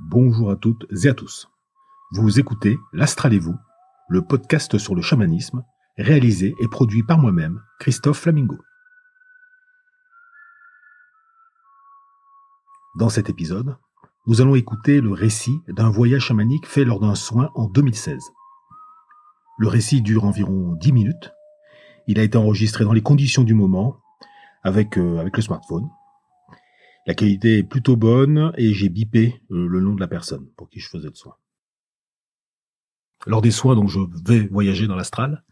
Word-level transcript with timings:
Bonjour 0.00 0.50
à 0.50 0.56
toutes 0.56 0.86
et 1.04 1.08
à 1.08 1.14
tous. 1.14 1.48
Vous 2.10 2.40
écoutez 2.40 2.76
L'Astral 2.92 3.32
et 3.32 3.38
vous, 3.38 3.54
le 4.08 4.22
podcast 4.22 4.76
sur 4.76 4.96
le 4.96 5.02
chamanisme, 5.02 5.62
réalisé 5.96 6.52
et 6.60 6.66
produit 6.66 7.04
par 7.04 7.16
moi-même, 7.16 7.62
Christophe 7.78 8.18
Flamingo. 8.18 8.58
Dans 12.96 13.08
cet 13.08 13.30
épisode, 13.30 13.76
nous 14.26 14.40
allons 14.40 14.56
écouter 14.56 15.00
le 15.00 15.12
récit 15.12 15.60
d'un 15.68 15.90
voyage 15.90 16.22
chamanique 16.22 16.66
fait 16.66 16.84
lors 16.84 16.98
d'un 16.98 17.14
soin 17.14 17.50
en 17.54 17.68
2016. 17.68 18.20
Le 19.58 19.68
récit 19.68 20.02
dure 20.02 20.24
environ 20.24 20.74
10 20.74 20.92
minutes. 20.92 21.32
Il 22.08 22.18
a 22.18 22.24
été 22.24 22.36
enregistré 22.36 22.82
dans 22.82 22.92
les 22.92 23.02
conditions 23.02 23.44
du 23.44 23.54
moment, 23.54 24.00
avec, 24.64 24.98
euh, 24.98 25.18
avec 25.20 25.36
le 25.36 25.42
smartphone. 25.42 25.88
La 27.06 27.14
qualité 27.14 27.58
est 27.58 27.62
plutôt 27.62 27.96
bonne 27.96 28.52
et 28.56 28.72
j'ai 28.72 28.88
bipé 28.88 29.40
euh, 29.50 29.66
le 29.66 29.80
nom 29.80 29.94
de 29.94 30.00
la 30.00 30.08
personne 30.08 30.46
pour 30.56 30.70
qui 30.70 30.80
je 30.80 30.88
faisais 30.88 31.08
le 31.08 31.14
soin. 31.14 31.34
Lors 33.26 33.42
des 33.42 33.50
soins, 33.50 33.74
donc, 33.74 33.88
je 33.88 34.00
vais 34.26 34.46
voyager 34.48 34.86
dans 34.86 34.96
l'astral 34.96 35.44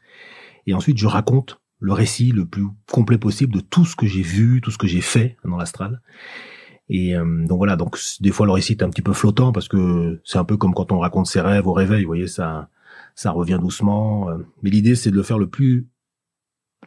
et 0.67 0.75
ensuite 0.75 0.99
je 0.99 1.07
raconte 1.07 1.61
le 1.79 1.93
récit 1.93 2.31
le 2.31 2.47
plus 2.47 2.67
complet 2.91 3.19
possible 3.19 3.53
de 3.53 3.61
tout 3.61 3.85
ce 3.85 3.97
que 3.97 4.07
j'ai 4.07 4.23
vu, 4.23 4.61
tout 4.61 4.71
ce 4.71 4.79
que 4.79 4.87
j'ai 4.87 5.01
fait 5.01 5.37
dans 5.45 5.57
l'astral. 5.57 6.01
Et 6.89 7.17
euh, 7.17 7.47
donc 7.47 7.59
voilà, 7.59 7.77
donc 7.77 7.99
des 8.21 8.31
fois 8.31 8.47
le 8.47 8.53
récit 8.53 8.73
est 8.73 8.83
un 8.83 8.91
petit 8.91 9.03
peu 9.03 9.13
flottant 9.13 9.53
parce 9.53 9.69
que 9.69 10.21
c'est 10.25 10.39
un 10.39 10.45
peu 10.45 10.57
comme 10.57 10.75
quand 10.75 10.93
on 10.93 11.01
raconte 11.01 11.27
ses 11.27 11.41
rêves 11.41 11.67
au 11.67 11.73
réveil, 11.73 12.03
vous 12.03 12.09
voyez, 12.09 12.29
ça, 12.29 12.69
ça 13.15 13.31
revient 13.31 13.59
doucement. 13.61 14.31
Euh. 14.31 14.39
Mais 14.63 14.71
l'idée 14.71 14.95
c'est 14.95 15.11
de 15.11 15.17
le 15.17 15.23
faire 15.23 15.39
le 15.39 15.49
plus 15.49 15.89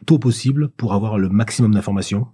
tôt 0.06 0.18
possible 0.18 0.70
pour 0.70 0.94
avoir 0.94 1.18
le 1.18 1.28
maximum 1.28 1.74
d'informations 1.74 2.28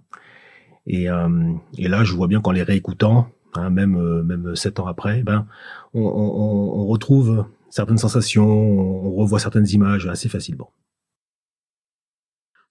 et, 0.85 1.09
euh, 1.09 1.53
et 1.77 1.87
là, 1.87 2.03
je 2.03 2.13
vois 2.13 2.27
bien 2.27 2.41
qu'en 2.41 2.51
les 2.51 2.63
réécoutant, 2.63 3.29
hein, 3.55 3.69
même 3.69 3.95
euh, 3.95 4.23
même 4.23 4.55
sept 4.55 4.79
ans 4.79 4.87
après, 4.87 5.23
ben 5.23 5.47
on, 5.93 6.01
on, 6.01 6.81
on, 6.81 6.85
retrouve 6.87 7.45
certaines 7.69 7.97
sensations, 7.97 8.47
on 8.47 9.13
revoit 9.13 9.39
certaines 9.39 9.69
images 9.69 10.07
assez 10.07 10.29
facilement. 10.29 10.71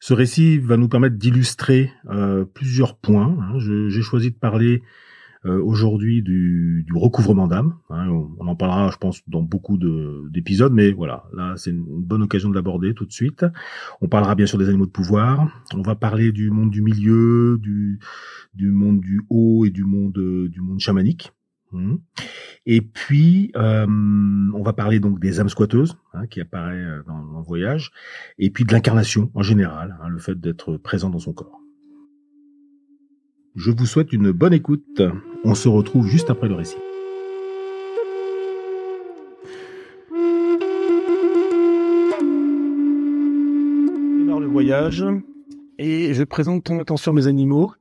Ce 0.01 0.15
récit 0.15 0.59
va 0.59 0.77
nous 0.77 0.89
permettre 0.89 1.17
d'illustrer 1.17 1.93
euh, 2.11 2.45
plusieurs 2.45 2.97
points. 2.97 3.37
Hein. 3.41 3.59
J'ai 3.61 4.03
choisi 4.03 4.33
de 4.33 4.37
parler 4.37 4.83
aujourd'hui 5.45 6.23
du, 6.23 6.85
du, 6.87 6.93
recouvrement 6.95 7.49
d'âme. 7.49 7.75
Hein, 7.91 8.09
on, 8.39 8.47
en 8.47 8.55
parlera, 8.55 8.91
je 8.91 8.97
pense, 8.97 9.23
dans 9.29 9.43
beaucoup 9.43 9.77
d'épisodes, 10.31 10.73
mais 10.73 10.93
voilà, 10.93 11.25
là 11.35 11.55
c'est 11.57 11.71
une 11.71 11.85
bonne 11.85 12.23
occasion 12.23 12.49
de 12.49 12.55
l'aborder 12.55 12.95
tout 12.95 13.07
de 13.07 13.13
suite. 13.13 13.45
On 14.01 14.09
parlera 14.09 14.35
bien 14.35 14.47
sûr 14.47 14.59
des 14.59 14.69
animaux 14.69 14.87
de 14.87 14.93
pouvoir. 14.93 15.49
On 15.75 15.83
va 15.83 15.95
parler 15.95 16.33
du 16.33 16.51
monde 16.51 16.71
du 16.71 16.83
milieu, 16.83 17.59
du, 17.61 17.99
du 18.55 18.71
monde 18.71 19.01
du 19.01 19.23
haut 19.31 19.65
et 19.65 19.71
du 19.71 19.85
monde 19.85 20.13
du 20.13 20.61
monde 20.61 20.79
chamanique. 20.81 21.33
Hum. 21.73 22.01
Et 22.67 22.81
puis, 22.81 23.51
euh, 23.57 23.87
on 23.87 24.63
va 24.63 24.73
parler 24.73 25.01
donc 25.01 25.21
des 25.21 25.41
âmes 25.41 25.49
squatteuses 25.49 25.97
hein, 26.13 26.27
qui 26.27 26.41
apparaît 26.41 26.77
euh, 26.77 27.03
dans, 27.07 27.25
dans, 27.25 27.39
le 27.39 27.45
voyage, 27.45 27.91
et 28.39 28.51
puis 28.51 28.65
de 28.65 28.73
l'incarnation 28.73 29.31
en 29.35 29.43
général, 29.43 29.97
hein, 30.03 30.09
le 30.09 30.19
fait 30.19 30.39
d'être 30.39 30.77
présent 30.77 31.11
dans 31.11 31.19
son 31.19 31.33
corps. 31.33 31.61
Je 33.57 33.71
vous 33.71 33.87
souhaite 33.87 34.13
une 34.13 34.33
bonne 34.33 34.53
écoute. 34.55 35.03
On 35.45 35.57
se 35.57 35.69
retrouve 35.69 36.07
juste 36.07 36.31
après 36.31 36.47
le 36.49 36.55
récit. 36.55 36.77
démarre 44.19 44.39
le 44.39 44.47
voyage 44.47 45.05
et 45.79 46.15
je 46.15 46.23
présente 46.23 46.65
ton 46.65 46.79
attention 46.79 47.13
mes 47.13 47.27
animaux 47.27 47.73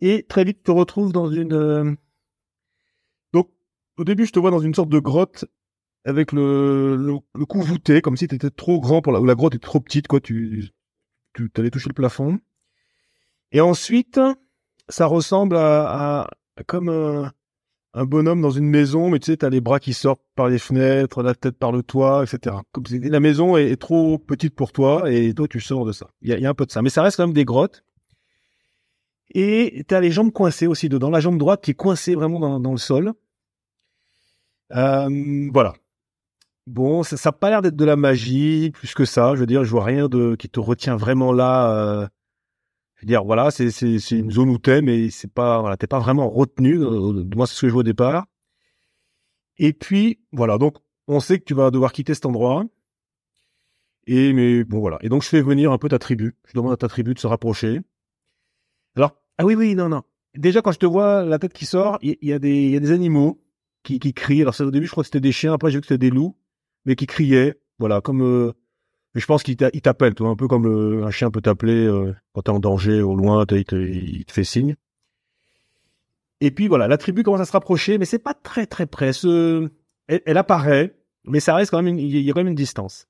et 0.00 0.24
très 0.28 0.44
vite 0.44 0.62
te 0.62 0.70
retrouve 0.70 1.12
dans 1.12 1.28
une 1.28 1.52
euh, 1.52 1.92
donc 3.32 3.50
au 3.96 4.04
début 4.04 4.26
je 4.26 4.32
te 4.32 4.38
vois 4.38 4.52
dans 4.52 4.60
une 4.60 4.74
sorte 4.74 4.90
de 4.90 5.00
grotte 5.00 5.46
avec 6.04 6.30
le, 6.30 6.96
le, 6.96 7.46
cou 7.46 7.62
voûté 7.62 8.00
comme 8.00 8.16
si 8.16 8.28
tu 8.28 8.36
étais 8.36 8.50
trop 8.50 8.80
grand 8.80 9.02
pour 9.02 9.12
la 9.12 9.20
ou 9.20 9.24
la 9.24 9.34
grotte 9.34 9.56
est 9.56 9.62
trop 9.62 9.80
petite 9.80 10.06
quoi 10.06 10.20
tu 10.20 10.70
tu 11.34 11.50
allais 11.56 11.70
toucher 11.70 11.88
le 11.88 11.94
plafond 11.94 12.38
et 13.50 13.60
ensuite 13.60 14.20
ça 14.88 15.06
ressemble 15.06 15.56
à, 15.56 16.28
comme 16.66 16.88
un, 17.94 18.04
bonhomme 18.04 18.40
dans 18.40 18.50
une 18.50 18.68
maison, 18.68 19.10
mais 19.10 19.18
tu 19.18 19.26
sais, 19.26 19.38
t'as 19.38 19.50
les 19.50 19.60
bras 19.60 19.80
qui 19.80 19.92
sortent 19.92 20.22
par 20.34 20.48
les 20.48 20.58
fenêtres, 20.58 21.22
la 21.22 21.34
tête 21.34 21.58
par 21.58 21.72
le 21.72 21.82
toit, 21.82 22.24
etc. 22.24 22.56
Comme 22.72 22.84
la 22.90 23.20
maison 23.20 23.56
est, 23.56 23.76
trop 23.76 24.18
petite 24.18 24.54
pour 24.54 24.72
toi 24.72 25.10
et 25.10 25.34
toi 25.34 25.48
tu 25.48 25.60
sors 25.60 25.84
de 25.84 25.92
ça. 25.92 26.08
Il 26.22 26.30
y 26.30 26.46
a, 26.46 26.50
un 26.50 26.54
peu 26.54 26.66
de 26.66 26.70
ça, 26.70 26.82
mais 26.82 26.90
ça 26.90 27.02
reste 27.02 27.16
quand 27.16 27.26
même 27.26 27.34
des 27.34 27.44
grottes. 27.44 27.84
Et 29.32 29.84
t'as 29.86 30.00
les 30.00 30.10
jambes 30.10 30.32
coincées 30.32 30.66
aussi 30.66 30.88
dedans, 30.88 31.10
la 31.10 31.20
jambe 31.20 31.38
droite 31.38 31.62
qui 31.62 31.70
est 31.72 31.74
coincée 31.74 32.14
vraiment 32.14 32.58
dans, 32.58 32.72
le 32.72 32.78
sol. 32.78 33.12
Euh, 34.72 35.48
voilà. 35.52 35.74
Bon, 36.66 37.02
ça, 37.02 37.16
ça 37.16 37.30
a 37.30 37.32
pas 37.32 37.50
l'air 37.50 37.62
d'être 37.62 37.76
de 37.76 37.84
la 37.84 37.96
magie 37.96 38.70
plus 38.72 38.94
que 38.94 39.04
ça. 39.04 39.34
Je 39.34 39.40
veux 39.40 39.46
dire, 39.46 39.64
je 39.64 39.70
vois 39.70 39.84
rien 39.84 40.08
de 40.08 40.36
qui 40.36 40.48
te 40.48 40.60
retient 40.60 40.96
vraiment 40.96 41.32
là. 41.32 41.72
Euh, 41.72 42.08
dire, 43.06 43.24
voilà, 43.24 43.50
c'est 43.50 43.70
c'est 43.70 44.10
une 44.10 44.30
zone 44.30 44.50
où 44.50 44.58
t'es, 44.58 44.82
mais 44.82 45.10
c'est 45.10 45.32
pas 45.32 45.60
voilà, 45.60 45.76
t'es 45.76 45.86
pas 45.86 46.00
vraiment 46.00 46.28
retenu. 46.28 46.78
Euh, 46.78 47.24
moi, 47.34 47.46
c'est 47.46 47.54
ce 47.54 47.62
que 47.62 47.68
je 47.68 47.72
vois 47.72 47.80
au 47.80 47.84
départ. 47.84 48.26
Et 49.58 49.72
puis 49.72 50.20
voilà, 50.32 50.58
donc 50.58 50.76
on 51.06 51.20
sait 51.20 51.38
que 51.38 51.44
tu 51.44 51.54
vas 51.54 51.70
devoir 51.70 51.92
quitter 51.92 52.14
cet 52.14 52.26
endroit. 52.26 52.64
Et 54.06 54.32
mais 54.32 54.64
bon 54.64 54.80
voilà. 54.80 54.98
Et 55.02 55.08
donc 55.08 55.22
je 55.22 55.28
fais 55.28 55.42
venir 55.42 55.72
un 55.72 55.78
peu 55.78 55.88
ta 55.88 55.98
tribu. 55.98 56.34
Je 56.46 56.54
demande 56.54 56.72
à 56.72 56.76
ta 56.76 56.88
tribu 56.88 57.14
de 57.14 57.18
se 57.18 57.26
rapprocher. 57.26 57.80
Alors 58.96 59.16
ah 59.38 59.44
oui 59.44 59.54
oui 59.54 59.74
non 59.74 59.88
non. 59.88 60.02
Déjà 60.34 60.62
quand 60.62 60.72
je 60.72 60.78
te 60.78 60.86
vois 60.86 61.24
la 61.24 61.38
tête 61.38 61.52
qui 61.52 61.66
sort, 61.66 61.98
il 62.02 62.16
y, 62.22 62.32
a 62.32 62.38
des 62.38 62.64
il 62.64 62.70
y 62.70 62.76
a 62.76 62.80
des 62.80 62.92
animaux 62.92 63.42
qui 63.82 63.98
qui 63.98 64.14
crient. 64.14 64.42
Alors 64.42 64.58
au 64.60 64.70
début 64.70 64.86
je 64.86 64.90
crois 64.92 65.02
que 65.02 65.08
c'était 65.08 65.20
des 65.20 65.32
chiens, 65.32 65.52
après 65.52 65.70
j'ai 65.70 65.76
vu 65.76 65.82
que 65.82 65.86
c'était 65.88 65.98
des 65.98 66.10
loups, 66.10 66.36
mais 66.86 66.96
qui 66.96 67.06
criaient. 67.06 67.60
Voilà 67.78 68.00
comme 68.00 68.22
euh, 68.22 68.52
je 69.14 69.26
pense 69.26 69.42
qu'il 69.42 69.56
t'appelle, 69.56 70.14
toi, 70.14 70.28
un 70.28 70.36
peu 70.36 70.46
comme 70.46 71.02
un 71.04 71.10
chien 71.10 71.30
peut 71.30 71.40
t'appeler 71.40 71.86
euh, 71.86 72.14
quand 72.32 72.42
t'es 72.42 72.50
en 72.50 72.60
danger 72.60 73.02
au 73.02 73.16
loin, 73.16 73.44
il 73.50 73.64
te, 73.64 73.74
il 73.76 74.24
te 74.24 74.32
fait 74.32 74.44
signe. 74.44 74.76
Et 76.40 76.50
puis 76.50 76.68
voilà, 76.68 76.88
la 76.88 76.96
tribu 76.96 77.22
commence 77.22 77.40
à 77.40 77.44
se 77.44 77.52
rapprocher, 77.52 77.98
mais 77.98 78.04
c'est 78.04 78.18
pas 78.18 78.34
très 78.34 78.66
très 78.66 78.86
près. 78.86 79.12
Ce... 79.12 79.68
Elle, 80.08 80.36
apparaît, 80.36 80.96
mais 81.24 81.40
ça 81.40 81.54
reste 81.54 81.70
quand 81.70 81.82
même, 81.82 81.98
il 81.98 82.20
y 82.20 82.30
a 82.30 82.32
quand 82.32 82.40
même 82.40 82.48
une 82.48 82.54
distance. 82.54 83.08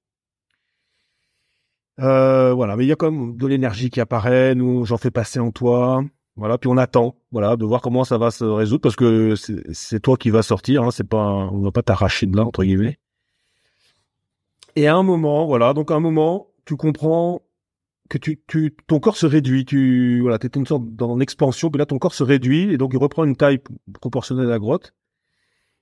Euh, 2.00 2.52
voilà, 2.54 2.76
mais 2.76 2.84
il 2.84 2.88
y 2.88 2.92
a 2.92 2.96
quand 2.96 3.10
même 3.10 3.36
de 3.36 3.46
l'énergie 3.46 3.90
qui 3.90 4.00
apparaît. 4.00 4.54
Nous, 4.54 4.84
j'en 4.84 4.96
fais 4.96 5.10
passer 5.10 5.38
en 5.38 5.50
toi. 5.50 6.02
Voilà, 6.36 6.56
puis 6.58 6.68
on 6.70 6.76
attend, 6.76 7.16
voilà, 7.32 7.56
de 7.56 7.64
voir 7.64 7.82
comment 7.82 8.04
ça 8.04 8.16
va 8.16 8.30
se 8.30 8.44
résoudre 8.44 8.80
parce 8.80 8.96
que 8.96 9.34
c'est 9.36 10.00
toi 10.00 10.16
qui 10.16 10.30
va 10.30 10.42
sortir. 10.42 10.82
Hein, 10.82 10.90
c'est 10.90 11.08
pas, 11.08 11.18
on 11.52 11.60
va 11.60 11.70
pas 11.70 11.82
t'arracher 11.82 12.26
de 12.26 12.36
là 12.36 12.44
entre 12.44 12.64
guillemets. 12.64 12.98
Et 14.76 14.86
à 14.86 14.97
un 14.97 15.03
moment, 15.03 15.47
voilà, 15.47 15.75
donc 15.75 15.91
à 15.91 15.94
un 15.94 16.00
moment, 16.00 16.48
tu 16.64 16.76
comprends 16.76 17.42
que 18.08 18.19
tu, 18.19 18.42
tu, 18.47 18.76
ton 18.86 19.00
corps 19.00 19.16
se 19.16 19.26
réduit. 19.26 19.64
Tu, 19.64 20.20
voilà, 20.20 20.38
t'étais 20.38 20.58
une 20.58 20.66
sorte 20.66 20.84
dans 20.94 21.16
l'expansion, 21.16 21.70
puis 21.70 21.78
là 21.78 21.86
ton 21.86 21.98
corps 21.98 22.14
se 22.14 22.25
réduit 22.25 22.72
et 22.72 22.76
donc 22.76 22.91
il 22.92 22.98
reprend 22.98 23.25
une 23.25 23.36
taille 23.36 23.60
proportionnelle 24.00 24.47
à 24.47 24.50
la 24.50 24.59
grotte. 24.59 24.92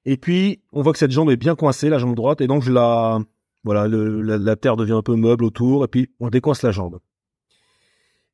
Et 0.04 0.16
puis 0.16 0.62
on 0.72 0.82
voit 0.82 0.92
que 0.92 0.98
cette 0.98 1.10
jambe 1.10 1.30
est 1.30 1.36
bien 1.36 1.56
coincée, 1.56 1.88
la 1.88 1.98
jambe 1.98 2.14
droite, 2.14 2.40
et 2.40 2.46
donc 2.46 2.62
je 2.62 2.72
la, 2.72 3.20
voilà, 3.64 3.88
le, 3.88 4.20
la, 4.20 4.56
terre 4.56 4.76
devient 4.76 4.92
un 4.92 5.02
peu 5.02 5.16
meuble 5.16 5.44
autour, 5.44 5.84
et 5.84 5.88
puis 5.88 6.10
on 6.20 6.28
décoince 6.28 6.62
la 6.62 6.70
jambe. 6.70 7.00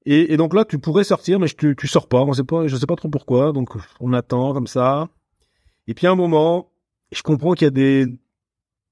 Et, 0.07 0.37
donc 0.37 0.53
là, 0.53 0.67
tu 0.67 0.79
pourrais 0.79 1.05
sortir, 1.05 1.41
mais 1.41 1.49
tu, 1.49 1.75
tu 1.77 1.89
sors 1.89 2.09
pas. 2.09 2.21
On 2.21 2.35
sait 2.35 2.45
pas, 2.45 2.67
je 2.67 2.77
sais 2.77 2.85
pas 2.85 2.97
trop 2.97 3.09
pourquoi. 3.09 3.53
Donc 3.53 3.71
on 4.01 4.13
attend 4.13 4.53
comme 4.53 4.67
ça. 4.67 5.09
Et 5.87 5.95
puis 5.95 6.07
à 6.07 6.11
un 6.11 6.15
moment, 6.15 6.71
je 7.11 7.23
comprends 7.23 7.55
qu'il 7.55 7.65
y 7.65 7.69
a 7.69 7.71
des, 7.71 8.07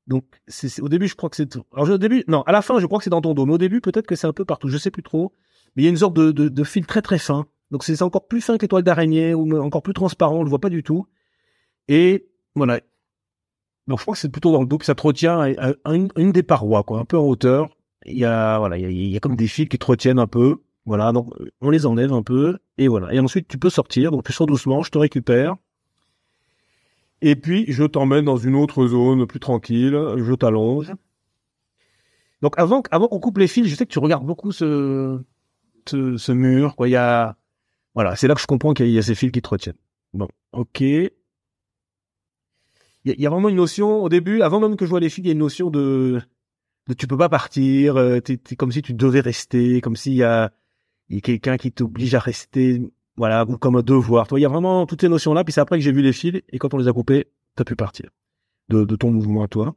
donc, 0.07 0.25
c'est, 0.49 0.81
au 0.81 0.89
début, 0.89 1.07
je 1.07 1.15
crois 1.15 1.31
que 1.31 1.37
c'est. 1.37 1.57
Alors, 1.73 1.89
au 1.89 1.99
début, 1.99 2.25
non, 2.27 2.43
à 2.43 2.53
la 2.53 2.63
fin, 2.63 2.81
je 2.81 2.87
crois 2.87 2.99
que 2.99 3.05
c'est 3.05 3.11
dans 3.11 3.21
ton 3.21 3.35
dos. 3.35 3.47
Mais 3.47 3.55
au 3.55 3.59
début, 3.59 3.81
peut-être 3.81 4.07
que 4.07 4.17
c'est 4.17 4.27
un 4.27 4.33
peu 4.33 4.45
partout. 4.45 4.69
Je 4.69 4.79
sais 4.79 4.91
plus 4.91 5.03
trop. 5.03 5.33
Mais 5.77 5.83
il 5.83 5.85
y 5.85 5.89
a 5.89 5.91
une 5.91 5.97
sorte 5.97 6.15
de, 6.15 6.33
de, 6.33 6.49
de 6.49 6.65
fil 6.65 6.87
très 6.87 7.03
très 7.03 7.19
fin. 7.19 7.47
Donc, 7.71 7.85
c'est 7.85 8.03
encore 8.03 8.27
plus 8.27 8.41
fin 8.41 8.57
que 8.57 8.63
l'étoile 8.63 8.83
d'araignée 8.83 9.35
ou 9.35 9.59
encore 9.61 9.83
plus 9.83 9.95
transparent. 9.95 10.41
On 10.41 10.43
le 10.43 10.51
voit 10.51 10.61
pas 10.61 10.71
du 10.71 10.83
tout. 10.83 11.07
Et 11.89 12.27
voilà. 12.55 12.81
Donc, 13.87 13.99
je 13.99 14.05
crois 14.05 14.15
que 14.15 14.21
c'est 14.21 14.29
plutôt 14.29 14.53
dans 14.53 14.61
le 14.61 14.67
dos 14.67 14.79
que 14.79 14.85
ça 14.85 14.95
te 14.95 15.03
retient 15.03 15.41
à, 15.41 15.93
une, 15.95 16.33
des 16.33 16.43
parois, 16.43 16.83
quoi, 16.83 16.99
un 16.99 17.05
peu 17.05 17.17
en 17.17 17.25
hauteur. 17.25 17.71
Il 18.05 18.19
y 18.19 18.25
a 18.25 18.59
voilà, 18.59 18.79
il 18.79 18.83
y 18.83 18.87
a, 18.87 18.91
il 18.91 19.09
y 19.09 19.17
a 19.17 19.21
comme 19.21 19.37
des 19.37 19.47
fils 19.47 19.69
qui 19.69 19.79
te 19.79 19.87
retiennent 19.87 20.19
un 20.19 20.27
peu. 20.27 20.57
Voilà, 20.85 21.13
donc 21.13 21.33
on 21.61 21.71
les 21.71 21.87
enlève 21.87 22.13
un 22.13 22.25
peu 22.25 22.59
et 22.77 22.89
voilà. 22.89 23.15
Et 23.15 23.21
ensuite, 23.21 23.47
tu 23.47 23.57
peux 23.57 23.71
sortir. 23.71 24.11
Donc, 24.11 24.25
tu 24.25 24.33
sors 24.33 24.47
doucement. 24.47 24.83
Je 24.83 24.91
te 24.91 24.99
récupère. 24.99 25.57
Et 27.23 27.37
puis, 27.37 27.65
je 27.69 27.85
t'emmène 27.85 28.25
dans 28.25 28.37
une 28.37 28.57
autre 28.57 28.87
zone 28.89 29.27
plus 29.27 29.39
tranquille, 29.39 29.97
je 30.17 30.35
t'allonge. 30.35 30.93
Donc, 32.43 32.59
avant, 32.59 32.83
avant 32.91 33.07
qu'on 33.07 33.21
coupe 33.21 33.39
les 33.39 33.47
fils, 33.47 33.69
je 33.69 33.77
sais 33.77 33.87
que 33.87 33.93
tu 33.93 34.01
regardes 34.01 34.27
beaucoup 34.27 34.51
ce, 34.51 35.21
ce, 35.89 36.17
ce 36.17 36.33
mur, 36.33 36.75
quoi. 36.75 36.89
Il 36.89 36.91
y 36.91 36.97
a, 36.97 37.37
voilà, 37.95 38.17
c'est 38.17 38.27
là 38.27 38.35
que 38.35 38.41
je 38.41 38.47
comprends 38.47 38.75
qu'il 38.75 38.89
y, 38.89 38.99
a 38.99 39.03
ces 39.03 39.15
fils 39.15 39.31
qui 39.31 39.41
te 39.41 39.49
retiennent. 39.49 39.77
Bon, 40.13 40.27
ok. 40.51 40.81
Il 40.81 41.13
y, 43.05 43.27
a 43.27 43.31
vraiment 43.31 43.49
une 43.49 43.57
notion, 43.57 44.03
au 44.03 44.09
début, 44.09 44.43
avant 44.43 44.59
même 44.59 44.77
que 44.77 44.85
je 44.85 44.91
vois 44.91 45.01
les 45.01 45.09
fils, 45.09 45.25
il 45.25 45.27
y 45.27 45.31
a 45.31 45.33
une 45.33 45.39
notion 45.39 45.71
de, 45.71 46.21
de 46.89 46.95
tu 46.95 47.07
peux 47.07 47.17
pas 47.17 47.29
partir, 47.29 47.97
euh, 47.97 48.21
t'es, 48.21 48.39
comme 48.57 48.73
si 48.73 48.83
tu 48.83 48.95
devais 48.95 49.21
rester, 49.21 49.81
comme 49.81 49.97
s'il 49.97 50.15
y 50.15 50.25
a, 50.25 50.53
il 51.09 51.17
y 51.17 51.19
a 51.19 51.21
quelqu'un 51.21 51.57
qui 51.57 51.71
t'oblige 51.71 52.15
à 52.15 52.21
rester 52.21 52.81
voilà, 53.17 53.47
comme 53.61 53.77
un 53.77 53.83
devoir. 53.83 54.27
Toi, 54.27 54.39
il 54.39 54.43
y 54.43 54.47
a 54.47 54.49
vraiment 54.49 54.87
toutes 54.87 55.01
ces 55.01 55.09
notions-là. 55.09 55.45
Puis 55.45 55.53
c'est 55.53 55.61
après 55.61 55.79
que 55.79 55.85
j'ai 55.85 55.93
vu 55.93 56.03
les 56.03 56.13
fils 56.13 56.43
et 56.49 56.59
quand 56.59 56.73
on 56.75 56.79
les 56.79 56.89
a 56.89 56.93
coupés, 56.93 57.29
t'as 57.57 57.65
pu 57.65 57.77
partir 57.77 58.11
de, 58.69 58.85
de 58.85 58.97
ton 58.97 59.11
mouvement 59.11 59.43
à 59.43 59.49
toi. 59.49 59.75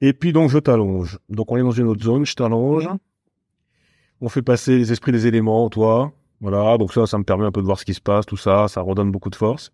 Et 0.00 0.12
puis 0.12 0.32
donc 0.32 0.50
je 0.50 0.58
t'allonge. 0.58 1.18
Donc 1.28 1.50
on 1.52 1.56
est 1.56 1.62
dans 1.62 1.70
une 1.70 1.86
autre 1.86 2.02
zone, 2.02 2.24
je 2.24 2.34
t'allonge. 2.34 2.88
On 4.20 4.28
fait 4.28 4.42
passer 4.42 4.78
les 4.78 4.92
esprits 4.92 5.12
des 5.12 5.26
éléments, 5.26 5.68
toi. 5.70 6.12
Voilà, 6.40 6.78
donc 6.78 6.92
ça, 6.92 7.06
ça 7.06 7.18
me 7.18 7.24
permet 7.24 7.44
un 7.44 7.52
peu 7.52 7.60
de 7.60 7.66
voir 7.66 7.78
ce 7.78 7.84
qui 7.84 7.92
se 7.92 8.00
passe, 8.00 8.24
tout 8.24 8.36
ça, 8.36 8.66
ça 8.68 8.80
redonne 8.80 9.10
beaucoup 9.10 9.28
de 9.28 9.36
force. 9.36 9.72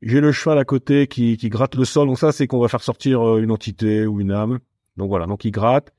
J'ai 0.00 0.20
le 0.20 0.32
cheval 0.32 0.58
à 0.58 0.64
côté 0.64 1.06
qui, 1.06 1.36
qui 1.36 1.48
gratte 1.50 1.74
le 1.74 1.84
sol, 1.84 2.08
donc 2.08 2.18
ça, 2.18 2.32
c'est 2.32 2.46
qu'on 2.46 2.60
va 2.60 2.68
faire 2.68 2.82
sortir 2.82 3.20
euh, 3.20 3.42
une 3.42 3.50
entité 3.50 4.06
ou 4.06 4.20
une 4.20 4.32
âme. 4.32 4.58
Donc 4.96 5.08
voilà, 5.08 5.26
donc 5.26 5.44
il 5.44 5.50
gratte. 5.50 5.92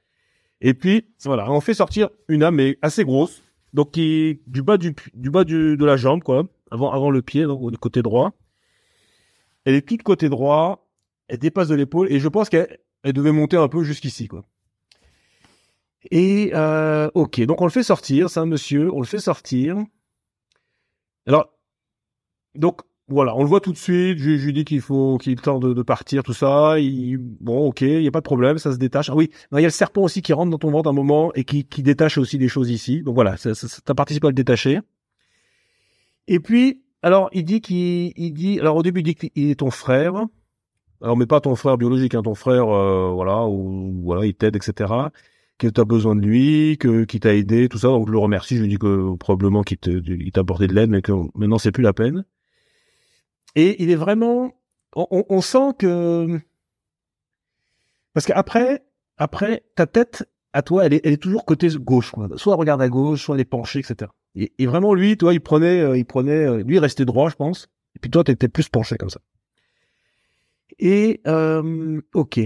Et 0.62 0.74
puis, 0.74 1.07
voilà, 1.24 1.50
on 1.51 1.62
fait 1.62 1.74
sortir 1.74 2.09
une 2.27 2.41
âme, 2.41 2.56
mais 2.56 2.77
assez 2.81 3.03
grosse, 3.03 3.44
donc 3.74 3.92
qui 3.92 4.42
du 4.48 4.62
bas 4.62 4.78
du, 4.78 4.96
du 5.14 5.30
bas 5.30 5.44
du, 5.44 5.78
de 5.78 5.86
la 5.86 5.98
jambe, 5.98 6.24
quoi, 6.24 6.48
avant, 6.72 6.92
avant 6.92 7.10
le 7.10 7.22
pied, 7.22 7.44
donc 7.44 7.72
du 7.72 7.78
côté 7.78 8.02
droit. 8.02 8.34
Elle 9.66 9.75
est 9.75 9.88
toute 9.88 10.04
côté 10.04 10.30
droit, 10.30 10.90
elle 11.28 11.40
dépasse 11.40 11.68
de 11.68 11.75
l'épaule, 11.75 12.12
et 12.12 12.20
je 12.20 12.28
pense 12.28 12.50
qu'elle 12.50 12.80
elle 13.04 13.14
devait 13.14 13.31
monter 13.31 13.58
un 13.58 13.68
peu 13.68 13.84
jusqu'ici, 13.84 14.28
quoi. 14.28 14.44
Et 16.12 16.52
euh, 16.54 17.10
ok, 17.14 17.42
donc 17.42 17.62
on 17.62 17.66
le 17.66 17.72
fait 17.72 17.84
sortir, 17.84 18.30
ça, 18.30 18.46
monsieur, 18.46 18.94
on 18.94 19.00
le 19.00 19.08
fait 19.08 19.20
sortir. 19.20 19.78
Alors, 21.26 21.54
donc 22.56 22.81
voilà, 23.08 23.36
on 23.36 23.44
le 23.44 23.50
voit 23.50 23.60
tout 23.60 23.72
de 23.72 23.78
suite. 23.78 24.18
Je, 24.18 24.30
lui 24.32 24.54
dis 24.54 24.66
qu'il 24.66 24.82
faut 24.82 25.18
qu'il 25.18 25.40
tente 25.40 25.62
de, 25.62 25.74
de, 25.74 25.82
partir, 25.82 26.24
tout 26.24 26.34
ça. 26.34 26.80
Il, 26.80 27.18
bon, 27.18 27.68
ok, 27.68 27.82
il 27.82 28.02
y 28.02 28.08
a 28.08 28.12
pas 28.12 28.22
de 28.22 28.26
problème, 28.26 28.58
ça 28.58 28.72
se 28.72 28.78
détache. 28.78 29.10
Ah 29.10 29.16
oui, 29.16 29.30
il 29.52 29.56
y 29.56 29.60
a 29.60 29.64
le 29.64 29.70
serpent 29.70 30.02
aussi 30.04 30.22
qui 30.22 30.34
rentre 30.34 30.52
dans 30.52 30.58
ton 30.58 30.72
ventre 30.72 30.90
un 30.90 30.94
moment 30.94 31.32
et 31.34 31.44
qui, 31.44 31.66
qui 31.66 31.84
détache 31.84 32.18
aussi 32.18 32.38
des 32.38 32.48
choses 32.48 32.70
ici. 32.70 33.02
Donc 33.02 33.16
voilà, 33.16 33.38
ça, 33.38 33.54
ça, 33.56 33.68
ça 33.68 33.96
participé 33.96 34.28
à 34.28 34.30
le 34.30 34.36
détacher. 34.36 34.80
Et 36.28 36.40
puis, 36.40 36.82
alors 37.02 37.30
il 37.34 37.44
dit 37.44 37.62
qu'il, 37.62 38.14
il 38.16 38.32
dit, 38.34 38.60
alors 38.60 38.78
au 38.78 38.84
début 38.84 39.02
il 39.02 39.04
dit 39.04 39.16
qu'il 39.16 39.50
est 39.50 39.60
ton 39.60 39.72
frère. 39.72 40.14
Alors 41.02 41.18
mais 41.18 41.26
pas 41.26 41.42
ton 41.42 41.56
frère 41.56 41.78
biologique, 41.78 42.16
hein, 42.16 42.22
ton 42.24 42.36
frère, 42.36 42.70
euh, 42.70 43.12
voilà, 43.12 43.46
ou 43.46 44.02
voilà, 44.04 44.26
il 44.26 44.34
t'aide, 44.34 44.56
etc 44.56 44.86
que 45.58 45.68
tu 45.68 45.86
besoin 45.86 46.16
de 46.16 46.22
lui, 46.22 46.78
que 46.80 47.04
qui 47.06 47.20
t'a 47.20 47.34
aidé, 47.36 47.70
tout 47.70 47.78
ça. 47.78 47.88
Donc 47.88 48.08
je 48.08 48.12
le 48.12 48.18
remercie, 48.18 48.58
je 48.58 48.62
lui 48.62 48.70
dis 48.70 48.78
que 48.78 49.16
probablement 49.16 49.64
qu'il 49.64 49.78
t'a 49.78 50.42
apporté 50.42 50.68
de 50.68 50.74
l'aide, 50.74 50.90
mais 50.90 51.02
que 51.02 51.12
maintenant 51.36 51.58
c'est 51.58 51.72
plus 51.72 51.84
la 51.84 51.94
peine. 51.94 52.26
Et 53.56 53.82
il 53.84 53.90
est 53.92 53.96
vraiment, 53.96 54.54
on, 54.96 55.26
on 55.30 55.42
sent 55.42 55.74
que 55.80 56.40
parce 58.14 58.26
qu'après, 58.26 58.84
après 59.18 59.64
ta 59.76 59.88
tête 59.88 60.30
à 60.54 60.62
toi, 60.62 60.86
elle 60.86 60.94
est, 60.94 61.02
elle 61.04 61.14
est 61.14 61.22
toujours 61.22 61.46
côté 61.46 61.68
gauche, 61.70 62.12
quoi. 62.12 62.30
Soit 62.38 62.54
elle 62.54 62.60
regarde 62.60 62.82
à 62.82 62.90
gauche, 62.90 63.24
soit 63.24 63.36
elle 63.36 63.42
est 63.42 63.46
penchée, 63.46 63.80
etc. 63.80 64.12
Et, 64.36 64.66
vraiment 64.66 64.94
lui, 64.94 65.18
toi, 65.18 65.34
il 65.34 65.42
prenait, 65.42 65.82
euh, 65.82 65.98
il 65.98 66.06
prenait, 66.06 66.46
euh, 66.46 66.64
lui 66.64 66.76
il 66.76 66.80
restait 66.80 67.06
droit, 67.06 67.30
je 67.30 67.36
pense. 67.36 67.68
Et 67.96 68.00
puis 68.00 68.10
toi, 68.10 68.24
t'étais 68.24 68.48
plus 68.48 68.70
penché 68.70 68.98
comme 68.98 69.10
ça. 69.10 69.20
Et 70.80 71.22
euh, 71.28 72.02
ok. 72.14 72.40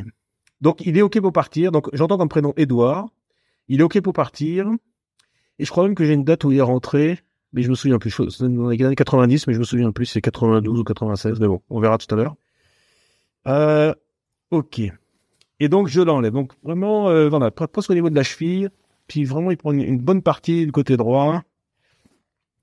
Donc 0.60 0.86
il 0.86 0.98
est 0.98 1.02
ok 1.02 1.20
pour 1.22 1.32
partir. 1.32 1.72
Donc 1.72 1.90
j'entends 1.94 2.18
comme 2.18 2.30
prénom 2.30 2.54
Edouard. 2.58 3.08
Il 3.68 3.80
est 3.80 3.84
ok 3.84 4.02
pour 4.02 4.14
partir. 4.14 4.70
Et 5.60 5.66
je 5.66 5.72
crois 5.72 5.84
même 5.84 5.96
que 5.96 6.04
j'ai 6.04 6.14
une 6.14 6.24
date 6.24 6.44
où 6.44 6.52
il 6.52 6.58
est 6.58 6.62
rentré, 6.62 7.20
mais 7.54 7.64
je 7.64 7.70
me 7.70 7.76
souviens 7.76 8.00
plus. 8.00 8.12
C'est 8.30 8.44
dans 8.44 8.70
les 8.70 8.84
années 8.84 8.96
90, 8.96 9.48
mais 9.48 9.54
je 9.54 9.60
me 9.60 9.64
souviens 9.64 9.92
plus. 9.92 10.06
C'est 10.06 10.22
92 10.22 10.80
ou 10.80 10.84
96. 10.84 11.40
Mais 11.40 11.48
bon, 11.48 11.62
on 11.70 11.80
verra 11.80 11.98
tout 11.98 12.14
à 12.14 12.18
l'heure. 12.18 12.36
Euh, 13.48 13.94
ok. 14.52 14.82
Et 15.60 15.70
donc 15.70 15.88
je 15.88 16.02
l'enlève. 16.02 16.34
Donc 16.34 16.54
vraiment, 16.64 17.10
euh, 17.10 17.30
voilà, 17.30 17.52
presque 17.52 17.90
au 17.90 17.94
niveau 17.94 18.10
de 18.10 18.16
la 18.16 18.24
cheville. 18.24 18.70
Puis 19.08 19.24
vraiment, 19.24 19.52
il 19.52 19.58
prend 19.58 19.72
une, 19.72 20.00
bonne 20.00 20.22
partie 20.22 20.66
du 20.66 20.72
côté 20.72 20.98
droit. 20.98 21.44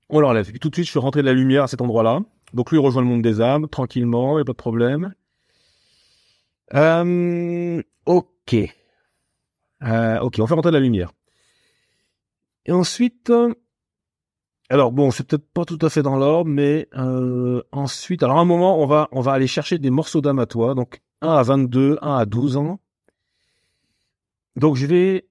On 0.09 0.19
l'enlève. 0.19 0.49
Puis 0.49 0.59
tout 0.59 0.69
de 0.69 0.75
suite, 0.75 0.85
je 0.85 0.91
suis 0.91 0.99
rentré 0.99 1.21
de 1.21 1.25
la 1.25 1.33
lumière 1.33 1.63
à 1.63 1.67
cet 1.67 1.81
endroit-là. 1.81 2.21
Donc 2.53 2.71
lui, 2.71 2.77
il 2.77 2.81
rejoint 2.81 3.01
le 3.01 3.07
monde 3.07 3.23
des 3.23 3.41
âmes, 3.41 3.67
tranquillement, 3.67 4.33
il 4.33 4.35
n'y 4.35 4.41
a 4.41 4.45
pas 4.45 4.51
de 4.51 4.57
problème. 4.57 5.13
Euh, 6.73 7.81
ok. 8.05 8.55
Euh, 9.83 10.19
ok, 10.19 10.35
on 10.39 10.47
fait 10.47 10.53
rentrer 10.53 10.71
de 10.71 10.77
la 10.77 10.79
lumière. 10.79 11.11
Et 12.65 12.71
ensuite, 12.71 13.31
alors 14.69 14.91
bon, 14.91 15.11
c'est 15.11 15.27
peut-être 15.27 15.47
pas 15.53 15.65
tout 15.65 15.77
à 15.81 15.89
fait 15.89 16.01
dans 16.01 16.17
l'ordre, 16.17 16.49
mais 16.49 16.87
euh, 16.95 17.61
ensuite, 17.71 18.23
alors 18.23 18.37
à 18.37 18.41
un 18.41 18.45
moment, 18.45 18.81
on 18.81 18.87
va 18.87 19.07
on 19.11 19.21
va 19.21 19.33
aller 19.33 19.47
chercher 19.47 19.77
des 19.77 19.91
morceaux 19.91 20.21
d'âme 20.21 20.39
à 20.39 20.45
donc 20.45 21.01
un 21.21 21.33
à 21.33 21.43
22, 21.43 21.99
un 22.01 22.15
à 22.17 22.25
12 22.25 22.57
ans. 22.57 22.79
Donc 24.55 24.75
je 24.75 24.87
vais, 24.87 25.27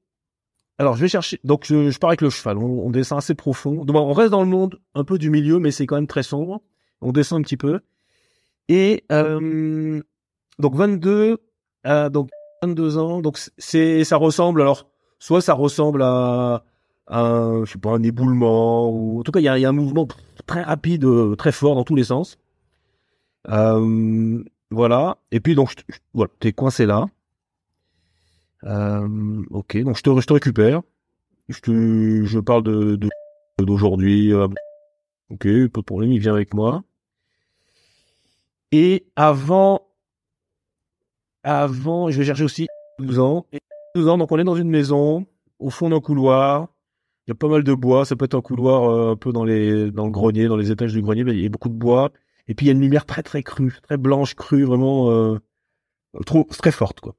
alors 0.78 0.96
je 0.96 1.00
vais 1.00 1.08
chercher, 1.08 1.40
donc 1.44 1.64
je, 1.64 1.90
je 1.90 1.98
pars 1.98 2.10
avec 2.10 2.20
le 2.20 2.30
cheval, 2.30 2.58
on, 2.58 2.90
descend 2.90 3.18
assez 3.18 3.34
profond. 3.34 3.84
Donc 3.84 3.96
on 3.96 4.12
reste 4.12 4.30
dans 4.30 4.42
le 4.42 4.48
monde 4.48 4.80
un 4.94 5.02
peu 5.04 5.18
du 5.18 5.30
milieu, 5.30 5.58
mais 5.58 5.72
c'est 5.72 5.86
quand 5.86 5.96
même 5.96 6.06
très 6.06 6.22
sombre. 6.22 6.62
On 7.00 7.10
descend 7.12 7.40
un 7.40 7.42
petit 7.42 7.56
peu. 7.56 7.80
Et 8.68 9.04
euh, 9.10 10.00
donc 10.58 10.74
22, 10.76 11.38
euh, 11.86 12.08
donc 12.08 12.30
22 12.62 12.98
ans. 12.98 13.20
Donc 13.20 13.38
c'est, 13.58 14.04
ça 14.04 14.16
ressemble 14.16 14.62
alors, 14.62 14.88
soit 15.18 15.40
ça 15.40 15.54
ressemble 15.54 16.02
à 16.02 16.64
un, 17.08 17.62
je 17.64 17.72
sais 17.72 17.78
pas, 17.78 17.90
un 17.90 18.02
éboulement 18.02 18.90
ou 18.90 19.20
en 19.20 19.22
tout 19.22 19.32
cas 19.32 19.40
il 19.40 19.44
y 19.44 19.48
a, 19.48 19.58
y 19.58 19.64
a, 19.64 19.68
un 19.68 19.72
mouvement 19.72 20.06
très 20.46 20.62
rapide, 20.62 21.04
euh, 21.04 21.36
très 21.36 21.52
fort 21.52 21.74
dans 21.74 21.84
tous 21.84 21.96
les 21.96 22.04
sens. 22.04 22.38
Euh, 23.48 24.42
voilà. 24.70 25.18
Et 25.30 25.40
puis 25.40 25.54
donc, 25.54 25.70
je, 25.70 25.94
je, 25.94 25.98
voilà, 26.14 26.30
t'es 26.40 26.52
coincé 26.52 26.86
là. 26.86 27.06
Euh, 28.64 29.42
ok, 29.50 29.76
donc 29.82 29.96
je 29.96 30.02
te, 30.02 30.20
je 30.20 30.26
te 30.26 30.32
récupère. 30.32 30.82
Je 31.48 31.60
te, 31.60 32.24
je 32.24 32.38
parle 32.40 32.62
de, 32.62 32.98
d'aujourd'hui. 33.58 34.32
Euh, 34.32 34.48
ok, 35.30 35.46
pas 35.68 35.80
de 35.80 35.84
problème, 35.84 36.12
il 36.12 36.20
vient 36.20 36.34
avec 36.34 36.54
moi. 36.54 36.82
Et 38.72 39.06
avant 39.14 39.82
avant, 41.44 42.10
je 42.10 42.18
vais 42.18 42.24
chercher 42.24 42.44
aussi 42.44 42.66
12 42.98 43.18
ans. 43.18 43.46
Et 43.52 43.58
12 43.94 44.08
ans, 44.08 44.18
donc 44.18 44.32
on 44.32 44.38
est 44.38 44.44
dans 44.44 44.56
une 44.56 44.70
maison, 44.70 45.26
au 45.58 45.70
fond 45.70 45.90
d'un 45.90 46.00
couloir. 46.00 46.68
Il 47.26 47.30
y 47.30 47.32
a 47.32 47.34
pas 47.34 47.48
mal 47.48 47.64
de 47.64 47.74
bois. 47.74 48.04
Ça 48.04 48.16
peut 48.16 48.26
être 48.26 48.34
un 48.34 48.42
couloir 48.42 48.84
euh, 48.90 49.12
un 49.12 49.16
peu 49.16 49.32
dans 49.32 49.44
les 49.44 49.90
dans 49.90 50.04
le 50.06 50.10
grenier, 50.10 50.46
dans 50.46 50.56
les 50.56 50.70
étages 50.70 50.92
du 50.92 51.02
grenier. 51.02 51.24
Mais 51.24 51.32
il 51.34 51.42
y 51.42 51.46
a 51.46 51.48
beaucoup 51.48 51.68
de 51.68 51.74
bois. 51.74 52.12
Et 52.48 52.54
puis 52.54 52.66
il 52.66 52.68
y 52.68 52.70
a 52.70 52.74
une 52.74 52.80
lumière 52.80 53.06
très 53.06 53.22
très 53.22 53.42
crue, 53.42 53.74
très 53.82 53.96
blanche, 53.96 54.34
crue, 54.34 54.64
vraiment 54.64 55.10
euh, 55.10 55.38
trop 56.26 56.44
très 56.44 56.72
forte 56.72 57.00
quoi. 57.00 57.14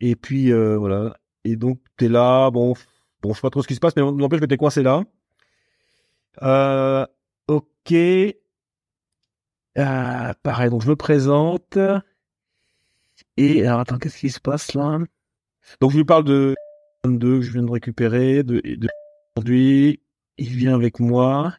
Et 0.00 0.16
puis 0.16 0.52
euh, 0.52 0.76
voilà. 0.78 1.16
Et 1.44 1.56
donc 1.56 1.80
t'es 1.96 2.08
là, 2.08 2.50
bon, 2.50 2.74
bon, 3.22 3.30
je 3.30 3.34
sais 3.34 3.42
pas 3.42 3.50
trop 3.50 3.62
ce 3.62 3.68
qui 3.68 3.74
se 3.74 3.80
passe, 3.80 3.94
mais 3.96 4.02
n'empêche 4.02 4.40
que 4.40 4.46
t'es 4.46 4.56
coincé 4.56 4.82
là. 4.82 5.04
Euh, 6.42 7.06
ok. 7.48 7.92
Euh, 9.78 10.32
pareil, 10.42 10.70
donc 10.70 10.82
je 10.82 10.88
me 10.88 10.96
présente. 10.96 11.78
Et 13.36 13.66
alors 13.66 13.80
attends, 13.80 13.98
qu'est-ce 13.98 14.18
qui 14.18 14.30
se 14.30 14.40
passe 14.40 14.74
là? 14.74 14.98
Donc 15.80 15.90
je 15.92 15.96
lui 15.96 16.04
parle 16.04 16.24
de 16.24 16.54
22 17.04 17.38
que 17.38 17.42
je 17.42 17.52
viens 17.52 17.62
de 17.62 17.70
récupérer, 17.70 18.42
de, 18.42 18.60
de 18.60 18.88
aujourd'hui. 19.36 20.00
Il 20.38 20.48
vient 20.48 20.74
avec 20.74 20.98
moi. 20.98 21.54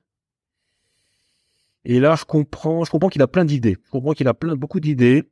Et 1.85 1.99
là, 1.99 2.15
je 2.15 2.25
comprends, 2.25 2.83
je 2.83 2.91
comprends 2.91 3.09
qu'il 3.09 3.21
a 3.21 3.27
plein 3.27 3.45
d'idées. 3.45 3.77
Je 3.85 3.91
comprends 3.91 4.13
qu'il 4.13 4.27
a 4.27 4.33
plein, 4.33 4.55
beaucoup 4.55 4.79
d'idées. 4.79 5.29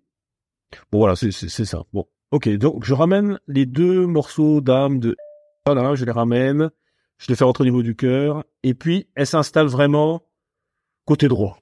Bon, 0.91 0.99
voilà, 0.99 1.15
c'est, 1.15 1.31
ça. 1.31 1.83
Bon. 1.93 2.07
Ok, 2.31 2.47
donc 2.49 2.85
je 2.85 2.93
ramène 2.93 3.39
les 3.47 3.65
deux 3.65 4.05
morceaux 4.05 4.61
d'âme 4.61 4.99
de, 4.99 5.17
voilà, 5.65 5.95
je 5.95 6.05
les 6.05 6.11
ramène. 6.11 6.69
Je 7.17 7.27
les 7.27 7.35
fais 7.35 7.43
rentrer 7.43 7.63
au 7.63 7.65
niveau 7.65 7.83
du 7.83 7.95
cœur. 7.95 8.43
Et 8.63 8.73
puis, 8.73 9.07
elle 9.15 9.27
s'installe 9.27 9.67
vraiment 9.67 10.23
côté 11.05 11.27
droit. 11.27 11.59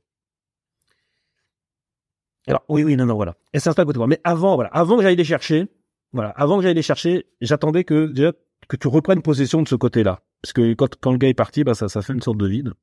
Alors, 2.47 2.63
oui, 2.69 2.83
oui, 2.83 2.95
non, 2.95 3.05
non, 3.05 3.15
voilà. 3.15 3.35
Elle 3.51 3.61
s'installe 3.61 3.85
côté 3.85 3.97
moi. 3.97 4.07
Mais 4.07 4.21
avant, 4.23 4.55
voilà, 4.55 4.69
avant 4.71 4.97
que 4.97 5.03
j'aille 5.03 5.17
les 5.17 5.23
chercher, 5.23 5.67
voilà, 6.13 6.29
avant 6.31 6.57
que 6.57 6.63
j'aille 6.63 6.75
les 6.75 6.81
chercher, 6.81 7.27
j'attendais 7.41 7.83
que, 7.83 8.07
déjà, 8.07 8.31
que 8.67 8.77
tu 8.77 8.87
reprennes 8.87 9.21
possession 9.21 9.61
de 9.61 9.67
ce 9.67 9.75
côté-là. 9.75 10.21
Parce 10.41 10.53
que 10.53 10.73
quand, 10.73 10.95
quand 10.99 11.11
le 11.11 11.17
gars 11.17 11.27
est 11.27 11.33
parti, 11.33 11.63
bah, 11.63 11.73
ça, 11.73 11.89
ça 11.89 12.01
fait 12.01 12.13
une 12.13 12.21
sorte 12.21 12.37
de 12.37 12.47
vide. 12.47 12.73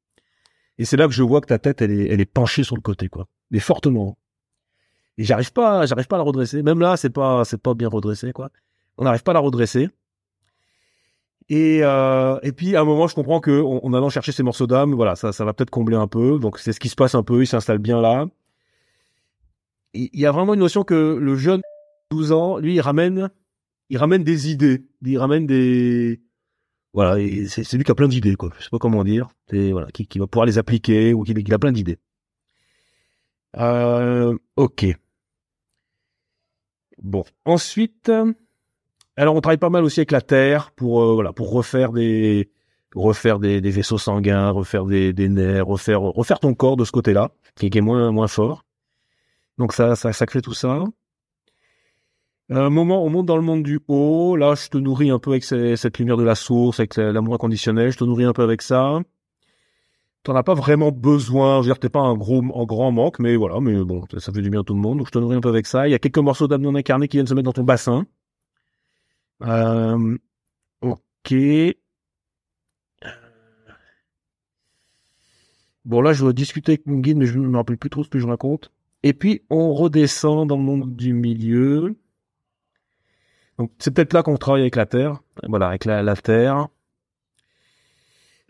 Et 0.79 0.85
c'est 0.85 0.97
là 0.97 1.07
que 1.07 1.15
je 1.15 1.23
vois 1.23 1.41
que 1.41 1.47
ta 1.47 1.59
tête, 1.59 1.81
elle 1.81 1.91
est, 1.91 2.09
elle 2.09 2.21
est 2.21 2.31
penchée 2.31 2.65
sur 2.65 2.77
le 2.77 2.83
côté, 2.83 3.09
quoi. 3.09 3.29
Mais 3.51 3.61
fortement. 3.61 4.19
Et 5.19 5.25
j'arrive 5.25 5.53
pas, 5.53 5.87
j'arrive 5.87 6.07
pas 6.07 6.17
à 6.17 6.19
la 6.19 6.25
redresser. 6.25 6.63
Même 6.63 6.81
là, 6.81 6.97
c'est 6.97 7.11
pas, 7.11 7.45
c'est 7.45 7.61
pas 7.61 7.75
bien 7.75 7.89
redressé, 7.89 8.33
quoi. 8.33 8.51
On 8.99 9.05
n'arrive 9.05 9.23
pas 9.23 9.33
à 9.33 9.35
la 9.35 9.41
redresser. 9.41 9.89
Et, 11.49 11.81
euh, 11.83 12.39
et 12.43 12.53
puis 12.53 12.77
à 12.77 12.81
un 12.81 12.85
moment, 12.85 13.07
je 13.07 13.15
comprends 13.15 13.41
que 13.41 13.63
en, 13.63 13.93
allant 13.95 14.11
chercher 14.11 14.33
ces 14.33 14.43
morceaux 14.43 14.67
d'âme, 14.67 14.95
voilà, 14.95 15.15
ça, 15.17 15.33
ça 15.33 15.45
va 15.45 15.55
peut-être 15.55 15.71
combler 15.71 15.97
un 15.97 16.09
peu. 16.09 16.39
Donc 16.39 16.59
c'est 16.59 16.73
ce 16.73 16.81
qui 16.81 16.89
se 16.89 16.97
passe 16.97 17.15
un 17.15 17.23
peu. 17.23 17.43
Il 17.43 17.47
s'installe 17.47 17.79
bien 17.79 18.01
là 18.01 18.27
il 19.97 20.21
y 20.21 20.27
a 20.27 20.33
vraiment 20.33 20.55
une 20.55 20.61
notion 20.61 20.85
que 20.85 21.19
le 21.21 21.37
jeune 21.37 21.63
12 22.11 22.33
ans, 22.33 22.59
lui, 22.59 22.75
il 22.75 22.81
ramène, 22.81 23.31
il 23.91 23.99
ramène 23.99 24.23
des 24.23 24.51
idées, 24.51 24.87
il 25.03 25.19
ramène 25.19 25.47
des, 25.47 26.21
voilà, 26.97 27.23
c'est 27.47 27.75
lui 27.75 27.85
qui 27.85 27.91
a 27.91 27.95
plein 27.95 28.09
d'idées, 28.09 28.37
quoi. 28.37 28.51
Je 28.59 28.65
sais 28.65 28.71
pas 28.71 28.79
comment 28.79 29.05
dire. 29.05 29.29
Voilà, 29.53 29.89
qui, 29.93 30.19
va 30.19 30.27
pouvoir 30.27 30.47
les 30.47 30.57
appliquer 30.57 31.13
ou 31.13 31.25
qui, 31.25 31.35
qui 31.35 31.53
a 31.53 31.59
plein 31.59 31.71
d'idées. 31.71 31.99
Euh, 33.59 34.35
ok. 34.57 34.87
Bon, 37.03 37.23
ensuite, 37.45 38.11
alors 39.15 39.35
on 39.37 39.43
travaille 39.43 39.59
pas 39.59 39.69
mal 39.69 39.85
aussi 39.85 40.01
avec 40.01 40.11
la 40.11 40.23
terre 40.23 40.71
pour 40.73 41.03
euh, 41.03 41.13
voilà 41.13 41.35
pour 41.35 41.53
refaire 41.53 41.93
des 41.93 42.51
refaire 42.95 43.39
des, 43.39 43.61
vaisseaux 43.61 43.99
sanguins, 43.99 44.49
refaire 44.49 44.87
des, 44.87 45.13
nerfs, 45.29 45.67
refaire 45.67 46.01
refaire 46.01 46.41
ton 46.41 46.55
corps 46.55 46.79
de 46.79 46.87
ce 46.87 46.93
côté-là, 46.93 47.31
qui, 47.57 47.69
qui 47.69 47.77
est 47.77 47.83
moins 47.83 48.11
moins 48.11 48.29
fort. 48.29 48.65
Donc 49.59 49.75
ça, 49.75 49.97
ça, 49.97 50.15
ça 50.15 50.25
crée 50.25 50.41
tout 50.41 50.55
ça. 50.55 50.83
Un 52.49 52.71
moment, 52.71 53.05
on 53.05 53.11
monte 53.11 53.27
dans 53.27 53.37
le 53.37 53.43
monde 53.43 53.63
du 53.63 53.81
haut. 53.89 54.37
Là, 54.37 54.55
je 54.55 54.69
te 54.69 54.79
nourris 54.79 55.11
un 55.11 55.19
peu 55.19 55.31
avec 55.31 55.45
cette 55.45 55.99
lumière 55.99 56.17
de 56.17 56.23
la 56.23 56.35
source, 56.35 56.79
avec 56.81 56.97
l'amour 56.97 57.35
inconditionnel. 57.35 57.91
Je 57.91 57.99
te 57.99 58.05
nourris 58.05 58.25
un 58.25 58.33
peu 58.33 58.43
avec 58.43 58.63
ça. 58.63 59.01
T'en 60.23 60.35
as 60.35 60.43
pas 60.43 60.55
vraiment 60.55 60.93
besoin. 60.93 61.57
Je 61.57 61.69
veux 61.69 61.73
dire, 61.73 61.79
t'es 61.79 61.89
pas 61.89 62.01
un 62.01 62.15
gros, 62.15 62.43
en 62.53 62.65
grand 62.65 62.93
manque, 62.93 63.19
mais 63.19 63.37
voilà. 63.37 63.61
Mais 63.61 63.83
bon, 63.85 64.05
ça 64.19 64.33
fait 64.33 64.43
du 64.43 64.51
bien 64.51 64.61
à 64.61 64.65
tout 64.65 64.75
le 64.75 64.81
monde. 64.81 64.99
Donc 64.99 65.09
je 65.09 65.13
te 65.13 65.19
nourris 65.19 65.37
un 65.37 65.41
peu 65.41 65.49
avec 65.49 65.67
ça. 65.67 65.89
Il 65.89 65.91
y 65.91 65.95
a 65.95 65.99
quelques 65.99 66.19
morceaux 66.19 66.49
d'âme 66.49 66.63
non 66.63 66.75
incarné 66.75 67.09
qui 67.09 67.17
viennent 67.17 67.27
se 67.27 67.35
mettre 67.35 67.47
dans 67.47 67.53
ton 67.53 67.65
bassin. 67.65 68.07
Euh, 69.43 70.17
ok. 70.81 71.35
Bon, 75.85 76.01
là, 76.01 76.13
je 76.13 76.23
dois 76.23 76.33
discuter 76.33 76.73
avec 76.73 76.87
mon 76.87 76.99
guide, 76.99 77.17
mais 77.17 77.27
je 77.27 77.39
ne 77.39 77.47
me 77.47 77.57
rappelle 77.57 77.79
plus 77.79 77.91
trop 77.91 78.03
ce 78.03 78.09
que 78.09 78.19
je 78.19 78.27
raconte. 78.27 78.73
Et 79.05 79.13
puis, 79.13 79.43
on 79.51 79.73
redescend 79.73 80.49
dans 80.49 80.57
le 80.57 80.63
monde 80.65 80.97
du 80.97 81.13
milieu. 81.13 81.97
Donc, 83.59 83.73
c'est 83.79 83.91
peut-être 83.93 84.13
là 84.13 84.23
qu'on 84.23 84.37
travaille 84.37 84.63
avec 84.63 84.77
la 84.77 84.87
Terre. 84.87 85.21
Voilà, 85.49 85.69
avec 85.69 85.85
la, 85.85 86.03
la 86.03 86.17
Terre. 86.17 86.69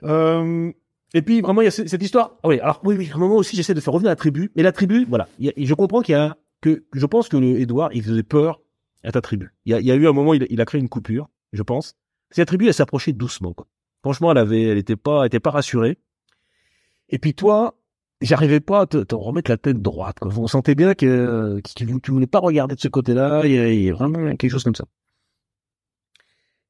Euh, 0.02 0.72
et 1.14 1.22
puis, 1.22 1.40
vraiment, 1.40 1.62
il 1.62 1.66
y 1.66 1.68
a 1.68 1.70
cette 1.70 2.02
histoire. 2.02 2.38
Ah 2.42 2.48
oui, 2.48 2.60
alors, 2.60 2.80
oui, 2.84 2.96
oui, 2.96 3.10
à 3.12 3.16
un 3.16 3.18
moment 3.18 3.36
aussi, 3.36 3.56
j'essaie 3.56 3.74
de 3.74 3.80
faire 3.80 3.92
revenir 3.92 4.10
la 4.10 4.16
tribu. 4.16 4.50
Mais 4.56 4.62
la 4.62 4.72
tribu, 4.72 5.04
voilà. 5.08 5.28
je 5.38 5.74
comprends 5.74 6.02
qu'il 6.02 6.14
y 6.14 6.16
a, 6.16 6.36
que, 6.60 6.84
je 6.92 7.06
pense 7.06 7.28
que 7.28 7.36
le 7.36 7.60
Edouard, 7.60 7.90
il 7.92 8.02
faisait 8.02 8.22
peur 8.22 8.60
à 9.04 9.12
ta 9.12 9.20
tribu. 9.20 9.52
Il 9.64 9.72
y 9.72 9.90
a, 9.90 9.94
eu 9.94 10.08
un 10.08 10.12
moment, 10.12 10.34
il, 10.34 10.46
il 10.50 10.60
a 10.60 10.64
créé 10.64 10.80
une 10.80 10.88
coupure, 10.88 11.28
je 11.52 11.62
pense. 11.62 11.94
Cette 12.30 12.48
tribu, 12.48 12.66
elle 12.66 12.74
s'approchait 12.74 13.12
doucement, 13.12 13.52
quoi. 13.52 13.66
Franchement, 14.02 14.30
elle 14.30 14.38
avait, 14.38 14.62
elle 14.62 14.78
était 14.78 14.96
pas, 14.96 15.22
elle 15.22 15.26
était 15.26 15.40
pas 15.40 15.50
rassurée. 15.50 15.98
Et 17.08 17.18
puis 17.18 17.34
toi, 17.34 17.78
j'arrivais 18.20 18.60
pas 18.60 18.82
à 18.82 18.86
te, 18.86 19.14
remettre 19.14 19.50
la 19.50 19.56
tête 19.56 19.80
droite. 19.80 20.18
Quoi. 20.20 20.32
On 20.36 20.46
sentait 20.46 20.74
bien 20.74 20.94
que, 20.94 21.60
que 21.60 21.98
tu 22.00 22.10
voulais 22.10 22.26
pas 22.26 22.38
regarder 22.38 22.74
de 22.74 22.80
ce 22.80 22.88
côté-là. 22.88 23.42
Il 23.44 23.52
y, 23.52 23.90
a, 23.90 23.94
vraiment 23.94 24.34
quelque 24.36 24.50
chose 24.50 24.64
comme 24.64 24.74
ça. 24.74 24.84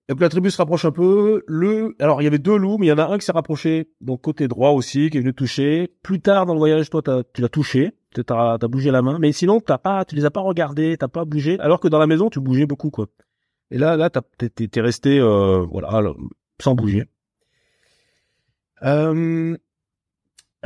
Puis 0.08 0.16
la 0.20 0.28
tribu 0.28 0.50
se 0.52 0.56
rapproche 0.56 0.84
un 0.84 0.92
peu. 0.92 1.42
Le, 1.48 1.96
alors 1.98 2.22
il 2.22 2.24
y 2.24 2.28
avait 2.28 2.38
deux 2.38 2.56
loups, 2.56 2.78
mais 2.78 2.86
il 2.86 2.88
y 2.90 2.92
en 2.92 2.98
a 2.98 3.06
un 3.06 3.18
qui 3.18 3.24
s'est 3.24 3.32
rapproché, 3.32 3.90
donc 4.00 4.20
côté 4.20 4.46
droit 4.46 4.70
aussi, 4.70 5.10
qui 5.10 5.16
est 5.16 5.20
venu 5.20 5.34
toucher. 5.34 5.92
Plus 6.02 6.20
tard 6.20 6.46
dans 6.46 6.52
le 6.52 6.60
voyage, 6.60 6.90
toi, 6.90 7.02
tu 7.34 7.42
l'as 7.42 7.48
touché, 7.48 7.92
tu 8.14 8.22
as, 8.28 8.58
bougé 8.68 8.92
la 8.92 9.02
main, 9.02 9.18
mais 9.18 9.32
sinon 9.32 9.60
t'as 9.60 9.78
pas, 9.78 10.04
tu 10.04 10.14
les 10.14 10.24
as 10.24 10.30
pas 10.30 10.40
regardés, 10.42 10.96
t'as 10.96 11.08
pas 11.08 11.24
bougé. 11.24 11.58
Alors 11.58 11.80
que 11.80 11.88
dans 11.88 11.98
la 11.98 12.06
maison, 12.06 12.30
tu 12.30 12.38
bougeais 12.38 12.66
beaucoup, 12.66 12.90
quoi. 12.90 13.08
Et 13.72 13.78
là, 13.78 13.96
là, 13.96 14.08
t'es 14.10 14.80
resté, 14.80 15.18
euh, 15.18 15.66
voilà, 15.68 16.00
sans 16.62 16.76
bouger. 16.76 17.06
Euh, 18.84 19.56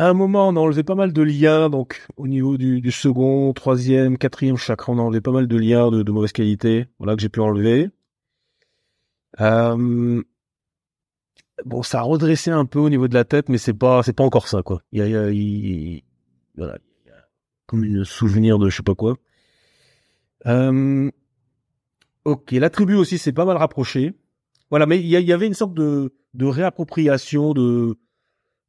à 0.00 0.08
un 0.08 0.14
moment, 0.14 0.48
on 0.48 0.56
a 0.56 0.60
enlevé 0.60 0.82
pas 0.82 0.94
mal 0.94 1.12
de 1.12 1.20
liens, 1.20 1.68
donc 1.68 2.06
au 2.16 2.26
niveau 2.26 2.56
du, 2.56 2.90
second, 2.90 3.52
troisième, 3.52 4.16
quatrième 4.16 4.56
chakra, 4.56 4.90
on 4.94 4.98
a 4.98 5.02
enlevé 5.02 5.20
pas 5.20 5.30
mal 5.30 5.46
de 5.46 5.56
liens 5.58 5.90
de, 5.90 6.10
mauvaise 6.10 6.32
qualité, 6.32 6.86
voilà 6.98 7.16
que 7.16 7.20
j'ai 7.20 7.28
pu 7.28 7.40
enlever. 7.40 7.90
Euh, 9.40 10.22
bon, 11.66 11.82
ça 11.82 11.98
a 11.98 12.02
redressé 12.02 12.50
un 12.50 12.64
peu 12.64 12.78
au 12.78 12.88
niveau 12.88 13.08
de 13.08 13.14
la 13.14 13.24
tête, 13.24 13.50
mais 13.50 13.58
c'est 13.58 13.74
pas, 13.74 14.02
c'est 14.02 14.14
pas 14.14 14.24
encore 14.24 14.48
ça, 14.48 14.62
quoi. 14.62 14.80
Il 14.90 15.06
y 15.06 15.14
a, 15.14 15.30
il 15.30 16.02
voilà, 16.56 16.78
comme 17.66 17.84
une 17.84 18.06
souvenir 18.06 18.58
de 18.58 18.70
je 18.70 18.76
sais 18.78 18.82
pas 18.82 18.94
quoi. 18.94 19.18
Euh, 20.46 21.10
ok, 22.24 22.52
la 22.52 22.70
tribu 22.70 22.94
aussi 22.94 23.18
s'est 23.18 23.32
pas 23.32 23.44
mal 23.44 23.58
rapprochée. 23.58 24.14
Voilà, 24.70 24.86
mais 24.86 24.98
il 24.98 25.04
y, 25.04 25.10
y, 25.10 25.32
avait 25.34 25.46
une 25.46 25.52
sorte 25.52 25.74
de, 25.74 26.14
de 26.32 26.46
réappropriation 26.46 27.52
de 27.52 27.98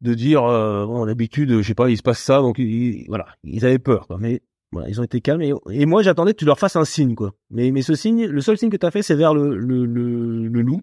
de 0.02 0.14
dire 0.14 0.44
euh, 0.44 0.86
bon 0.86 1.06
d'habitude 1.06 1.62
je 1.62 1.68
sais 1.68 1.76
pas 1.76 1.90
il 1.90 1.98
se 1.98 2.02
passe 2.02 2.20
ça 2.20 2.40
donc 2.40 2.60
voilà. 3.08 3.28
Ils 3.44 3.66
avaient 3.66 3.80
peur 3.80 4.08
quoi. 4.08 4.18
Mais 4.20 4.42
voilà 4.72 4.90
ils 4.90 5.00
ont 5.00 5.04
été 5.04 5.22
calmes 5.22 5.42
et, 5.42 5.86
moi 5.86 6.02
j'attendais 6.02 6.34
que 6.34 6.40
tu 6.40 6.46
leur 6.46 6.60
fasses 6.60 6.76
un 6.76 6.86
signe 6.86 7.16
quoi. 7.16 7.34
Mais 7.50 7.72
mais 7.72 7.82
ce 7.82 7.96
signe 7.96 8.26
le 8.26 8.42
seul 8.42 8.58
signe 8.58 8.70
que 8.70 8.78
tu 8.78 8.86
as 8.86 8.92
fait 8.92 9.04
c'est 9.04 9.16
vers 9.16 9.34
le, 9.34 9.56
le, 9.56 9.86
le, 9.86 10.62
loup. 10.62 10.82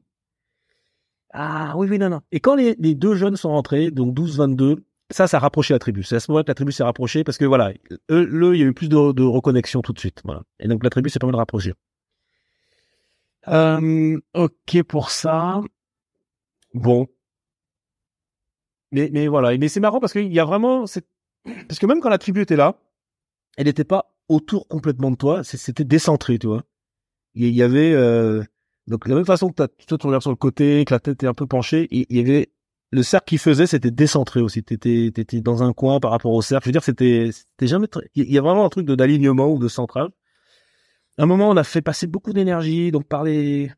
Ah 1.32 1.74
oui 1.76 1.88
oui 1.90 1.98
non 1.98 2.08
non. 2.08 2.20
Et 2.32 2.40
quand 2.40 2.54
les, 2.54 2.74
deux 2.74 3.14
jeunes 3.14 3.36
sont 3.36 3.50
rentrés 3.50 3.90
donc 3.90 4.14
12 4.14 4.38
22 4.38 4.84
ça 5.10 5.26
ça 5.26 5.38
a 5.38 5.40
rapproché 5.40 5.74
la 5.74 5.78
tribu. 5.78 6.02
C'est 6.04 6.16
à 6.16 6.20
ce 6.20 6.30
moment-là 6.30 6.44
que 6.44 6.50
la 6.50 6.54
tribu 6.54 6.70
s'est 6.70 6.84
rapprochée 6.84 7.24
parce 7.24 7.38
que 7.38 7.44
voilà 7.44 7.72
eux, 8.10 8.24
le 8.24 8.54
il 8.54 8.60
y 8.60 8.62
a 8.62 8.66
eu 8.66 8.74
plus 8.74 8.88
de, 8.88 9.12
de 9.12 9.24
reconnexion 9.24 9.82
tout 9.82 9.92
de 9.92 9.98
suite 9.98 10.22
voilà. 10.24 10.42
Et 10.60 10.68
donc 10.68 10.84
la 10.84 10.90
tribu 10.90 11.10
s'est 11.10 11.18
pas 11.18 11.26
mal 11.26 11.36
rapprochée. 11.36 11.74
Euh, 13.48 14.18
ok 14.34 14.82
pour 14.84 15.10
ça. 15.10 15.60
Bon 16.74 17.08
mais, 18.92 19.10
mais 19.12 19.26
voilà. 19.28 19.56
Mais 19.58 19.68
c'est 19.68 19.80
marrant 19.80 20.00
parce 20.00 20.12
qu'il 20.12 20.32
y 20.32 20.40
a 20.40 20.44
vraiment 20.44 20.84
parce 21.68 21.78
que 21.78 21.86
même 21.86 22.00
quand 22.00 22.08
la 22.08 22.18
tribu 22.18 22.42
était 22.42 22.56
là, 22.56 22.78
elle 23.56 23.66
n'était 23.66 23.84
pas 23.84 24.14
autour 24.28 24.68
complètement 24.68 25.10
de 25.10 25.16
toi. 25.16 25.44
C'était 25.44 25.84
décentré, 25.84 26.38
tu 26.38 26.46
vois. 26.46 26.64
Il 27.34 27.48
y 27.48 27.62
avait 27.62 27.92
euh... 27.92 28.42
donc 28.86 29.04
de 29.04 29.10
la 29.10 29.16
même 29.16 29.24
façon 29.24 29.50
que 29.50 29.54
toi 29.54 29.98
tu 29.98 30.06
regardes 30.06 30.22
sur 30.22 30.30
le 30.30 30.36
côté, 30.36 30.84
que 30.84 30.94
la 30.94 31.00
tête 31.00 31.22
est 31.22 31.26
un 31.26 31.34
peu 31.34 31.46
penchée, 31.46 31.88
il 31.90 32.06
y 32.10 32.20
avait 32.20 32.50
le 32.90 33.02
cercle 33.02 33.26
qui 33.26 33.38
faisait, 33.38 33.66
c'était 33.66 33.90
décentré 33.90 34.40
aussi. 34.40 34.62
T'étais 34.62 35.06
étais 35.06 35.40
dans 35.40 35.62
un 35.62 35.72
coin 35.74 36.00
par 36.00 36.10
rapport 36.10 36.32
au 36.32 36.42
cercle. 36.42 36.64
Je 36.64 36.68
veux 36.70 36.72
dire, 36.72 36.82
c'était 36.82 37.30
c'était 37.32 37.66
jamais. 37.66 37.86
Il 38.14 38.30
y 38.30 38.38
a 38.38 38.42
vraiment 38.42 38.64
un 38.64 38.70
truc 38.70 38.86
de 38.86 38.94
d'alignement 38.94 39.48
ou 39.48 39.58
de 39.58 39.68
central. 39.68 40.08
À 41.18 41.24
un 41.24 41.26
moment, 41.26 41.50
on 41.50 41.56
a 41.56 41.64
fait 41.64 41.82
passer 41.82 42.06
beaucoup 42.06 42.32
d'énergie, 42.32 42.90
donc 42.90 43.06
par 43.06 43.24
les 43.24 43.70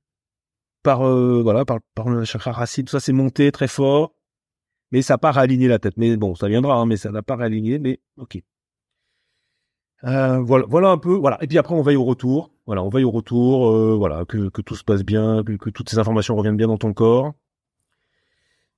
par 0.82 1.06
euh, 1.06 1.42
voilà 1.42 1.64
par 1.64 1.78
par 1.94 2.08
le 2.08 2.24
chakra 2.24 2.52
racine, 2.52 2.84
tout 2.84 2.92
ça 2.92 3.00
c'est 3.00 3.12
monté 3.12 3.52
très 3.52 3.68
fort 3.68 4.14
mais 4.90 5.02
ça 5.02 5.14
n'a 5.14 5.18
pas 5.18 5.32
réaligné 5.32 5.68
la 5.68 5.78
tête. 5.78 5.94
Mais 5.96 6.16
bon, 6.16 6.34
ça 6.34 6.48
viendra, 6.48 6.76
hein, 6.76 6.86
mais 6.86 6.96
ça 6.96 7.10
n'a 7.10 7.22
pas 7.22 7.36
réaligné, 7.36 7.78
mais 7.78 8.00
ok. 8.16 8.40
Euh, 10.04 10.38
voilà, 10.40 10.64
voilà 10.68 10.88
un 10.90 10.98
peu, 10.98 11.14
voilà. 11.14 11.38
Et 11.42 11.46
puis 11.46 11.58
après, 11.58 11.74
on 11.74 11.82
veille 11.82 11.96
au 11.96 12.04
retour. 12.04 12.50
Voilà, 12.66 12.82
on 12.82 12.88
veille 12.88 13.04
au 13.04 13.10
retour, 13.10 13.68
euh, 13.68 13.96
voilà, 13.96 14.24
que, 14.24 14.48
que 14.48 14.62
tout 14.62 14.76
se 14.76 14.84
passe 14.84 15.02
bien, 15.02 15.42
que, 15.42 15.70
toutes 15.70 15.90
ces 15.90 15.98
informations 15.98 16.36
reviennent 16.36 16.56
bien 16.56 16.68
dans 16.68 16.78
ton 16.78 16.92
corps. 16.92 17.32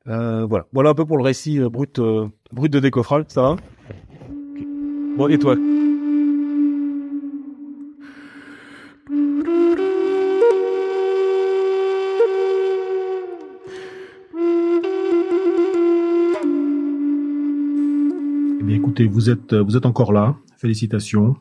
Euh, 0.08 0.46
voilà, 0.46 0.66
voilà 0.72 0.90
un 0.90 0.94
peu 0.94 1.04
pour 1.04 1.16
le 1.16 1.22
récit 1.22 1.60
brut, 1.60 2.00
brut 2.50 2.72
de 2.72 2.80
décoffrage, 2.80 3.24
ça 3.28 3.42
va? 3.42 3.56
Bon, 5.16 5.28
et 5.28 5.38
toi? 5.38 5.56
Écoutez, 18.82 19.06
vous 19.06 19.30
êtes, 19.30 19.54
vous 19.54 19.76
êtes 19.76 19.86
encore 19.86 20.12
là. 20.12 20.36
Félicitations. 20.56 21.36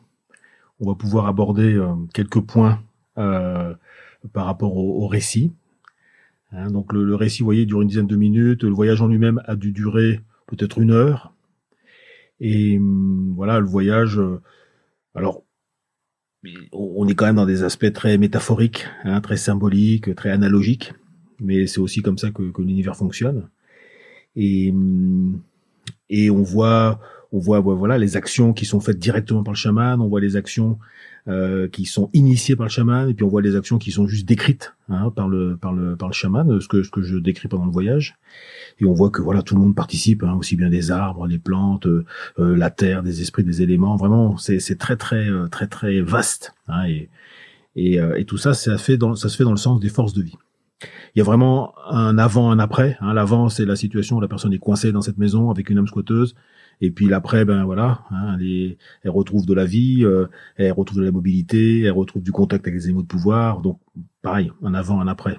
On 0.78 0.88
va 0.88 0.94
pouvoir 0.94 1.26
aborder 1.26 1.74
euh, 1.74 1.92
quelques 2.14 2.40
points 2.40 2.80
euh, 3.18 3.74
par 4.32 4.46
rapport 4.46 4.76
au, 4.76 5.08
récit. 5.08 5.52
Hein, 6.52 6.70
donc 6.70 6.92
le, 6.92 7.16
récit, 7.16 7.40
vous 7.40 7.46
voyez, 7.46 7.66
dure 7.66 7.82
une 7.82 7.88
dizaine 7.88 8.06
de 8.06 8.14
minutes. 8.14 8.62
Le 8.62 8.70
voyage 8.70 9.02
en 9.02 9.08
lui-même 9.08 9.42
a 9.46 9.56
dû 9.56 9.72
durer 9.72 10.20
peut-être 10.46 10.78
une 10.78 10.92
heure. 10.92 11.34
Et 12.38 12.78
hum, 12.78 13.32
voilà, 13.34 13.58
le 13.58 13.66
voyage. 13.66 14.20
Euh, 14.20 14.40
alors, 15.16 15.42
on 16.72 17.08
est 17.08 17.16
quand 17.16 17.26
même 17.26 17.36
dans 17.36 17.46
des 17.46 17.64
aspects 17.64 17.92
très 17.92 18.18
métaphoriques, 18.18 18.86
hein, 19.02 19.20
très 19.20 19.36
symboliques, 19.36 20.14
très 20.14 20.30
analogiques. 20.30 20.94
Mais 21.40 21.66
c'est 21.66 21.80
aussi 21.80 22.02
comme 22.02 22.18
ça 22.18 22.30
que, 22.30 22.52
que 22.52 22.62
l'univers 22.62 22.94
fonctionne. 22.94 23.48
Et 24.36 24.70
hum, 24.70 25.40
et 26.12 26.30
on 26.30 26.42
voit 26.42 27.00
on 27.32 27.38
voit 27.38 27.60
voilà 27.60 27.98
les 27.98 28.16
actions 28.16 28.52
qui 28.52 28.66
sont 28.66 28.80
faites 28.80 28.98
directement 28.98 29.42
par 29.42 29.52
le 29.52 29.58
chaman, 29.58 30.00
on 30.00 30.08
voit 30.08 30.20
les 30.20 30.36
actions 30.36 30.78
euh, 31.28 31.68
qui 31.68 31.86
sont 31.86 32.10
initiées 32.12 32.56
par 32.56 32.66
le 32.66 32.70
chaman, 32.70 33.08
et 33.08 33.14
puis 33.14 33.24
on 33.24 33.28
voit 33.28 33.42
les 33.42 33.56
actions 33.56 33.78
qui 33.78 33.90
sont 33.90 34.06
juste 34.06 34.26
décrites 34.26 34.74
hein, 34.88 35.10
par 35.14 35.28
le 35.28 35.56
par 35.56 35.72
le 35.72 35.96
par 35.96 36.08
le 36.08 36.14
chaman, 36.14 36.60
ce 36.60 36.68
que 36.68 36.82
ce 36.82 36.90
que 36.90 37.02
je 37.02 37.16
décris 37.16 37.48
pendant 37.48 37.64
le 37.64 37.70
voyage, 37.70 38.16
et 38.80 38.84
on 38.84 38.92
voit 38.92 39.10
que 39.10 39.22
voilà 39.22 39.42
tout 39.42 39.54
le 39.54 39.62
monde 39.62 39.74
participe, 39.74 40.24
hein, 40.24 40.34
aussi 40.34 40.56
bien 40.56 40.68
des 40.68 40.90
arbres, 40.90 41.26
les 41.26 41.38
plantes, 41.38 41.86
euh, 41.86 42.04
euh, 42.38 42.56
la 42.56 42.70
terre, 42.70 43.02
des 43.02 43.22
esprits, 43.22 43.44
des 43.44 43.62
éléments, 43.62 43.96
vraiment 43.96 44.36
c'est 44.36 44.60
c'est 44.60 44.76
très 44.76 44.96
très 44.96 45.28
très 45.50 45.68
très 45.68 46.00
vaste, 46.00 46.54
hein, 46.68 46.86
et 46.86 47.08
et, 47.74 47.98
et 48.18 48.26
tout 48.26 48.36
ça 48.36 48.52
ça 48.52 48.76
fait 48.76 48.98
dans 48.98 49.14
ça 49.14 49.30
se 49.30 49.36
fait 49.38 49.44
dans 49.44 49.52
le 49.52 49.56
sens 49.56 49.80
des 49.80 49.88
forces 49.88 50.12
de 50.12 50.22
vie. 50.22 50.36
Il 51.14 51.18
y 51.18 51.20
a 51.20 51.24
vraiment 51.24 51.74
un 51.88 52.18
avant, 52.18 52.50
un 52.50 52.58
après. 52.58 52.96
Hein. 53.00 53.14
L'avant, 53.14 53.48
c'est 53.48 53.64
la 53.64 53.76
situation 53.76 54.16
où 54.16 54.20
la 54.20 54.28
personne 54.28 54.52
est 54.52 54.58
coincée 54.58 54.92
dans 54.92 55.02
cette 55.02 55.18
maison 55.18 55.50
avec 55.50 55.70
une 55.70 55.78
âme 55.78 55.86
squatteuse. 55.86 56.34
Et 56.84 56.90
puis 56.90 57.06
l'après, 57.06 57.44
ben 57.44 57.64
voilà, 57.64 58.02
hein, 58.10 58.36
elle, 58.40 58.76
retrouve 59.10 59.46
de 59.46 59.54
la 59.54 59.64
vie, 59.64 60.04
euh, 60.04 60.26
elle 60.56 60.72
retrouve 60.72 60.98
de 60.98 61.04
la 61.04 61.12
mobilité, 61.12 61.82
elle 61.82 61.92
retrouve 61.92 62.22
du 62.22 62.32
contact 62.32 62.66
avec 62.66 62.74
les 62.74 62.86
animaux 62.86 63.02
de 63.02 63.06
pouvoir. 63.06 63.60
Donc 63.60 63.78
pareil, 64.20 64.50
un 64.64 64.74
avant, 64.74 65.00
un 65.00 65.06
après, 65.06 65.38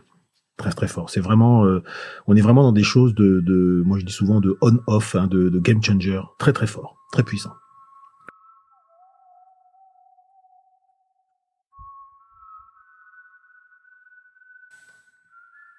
très 0.56 0.72
très 0.72 0.88
fort. 0.88 1.10
C'est 1.10 1.20
vraiment, 1.20 1.66
euh, 1.66 1.84
on 2.28 2.38
est 2.38 2.42
vraiment 2.42 2.64
dans 2.64 2.72
des 2.72 2.84
choses 2.84 3.14
de, 3.14 3.42
de 3.42 3.84
moi 3.86 4.00
je 4.00 4.06
dis 4.06 4.14
souvent 4.14 4.40
de 4.40 4.58
on-off, 4.62 5.16
hein, 5.16 5.28
de, 5.28 5.50
de 5.50 5.60
game 5.60 5.84
changer, 5.84 6.22
très 6.40 6.54
très 6.54 6.66
fort, 6.66 6.96
très 7.12 7.24
puissant. 7.24 7.52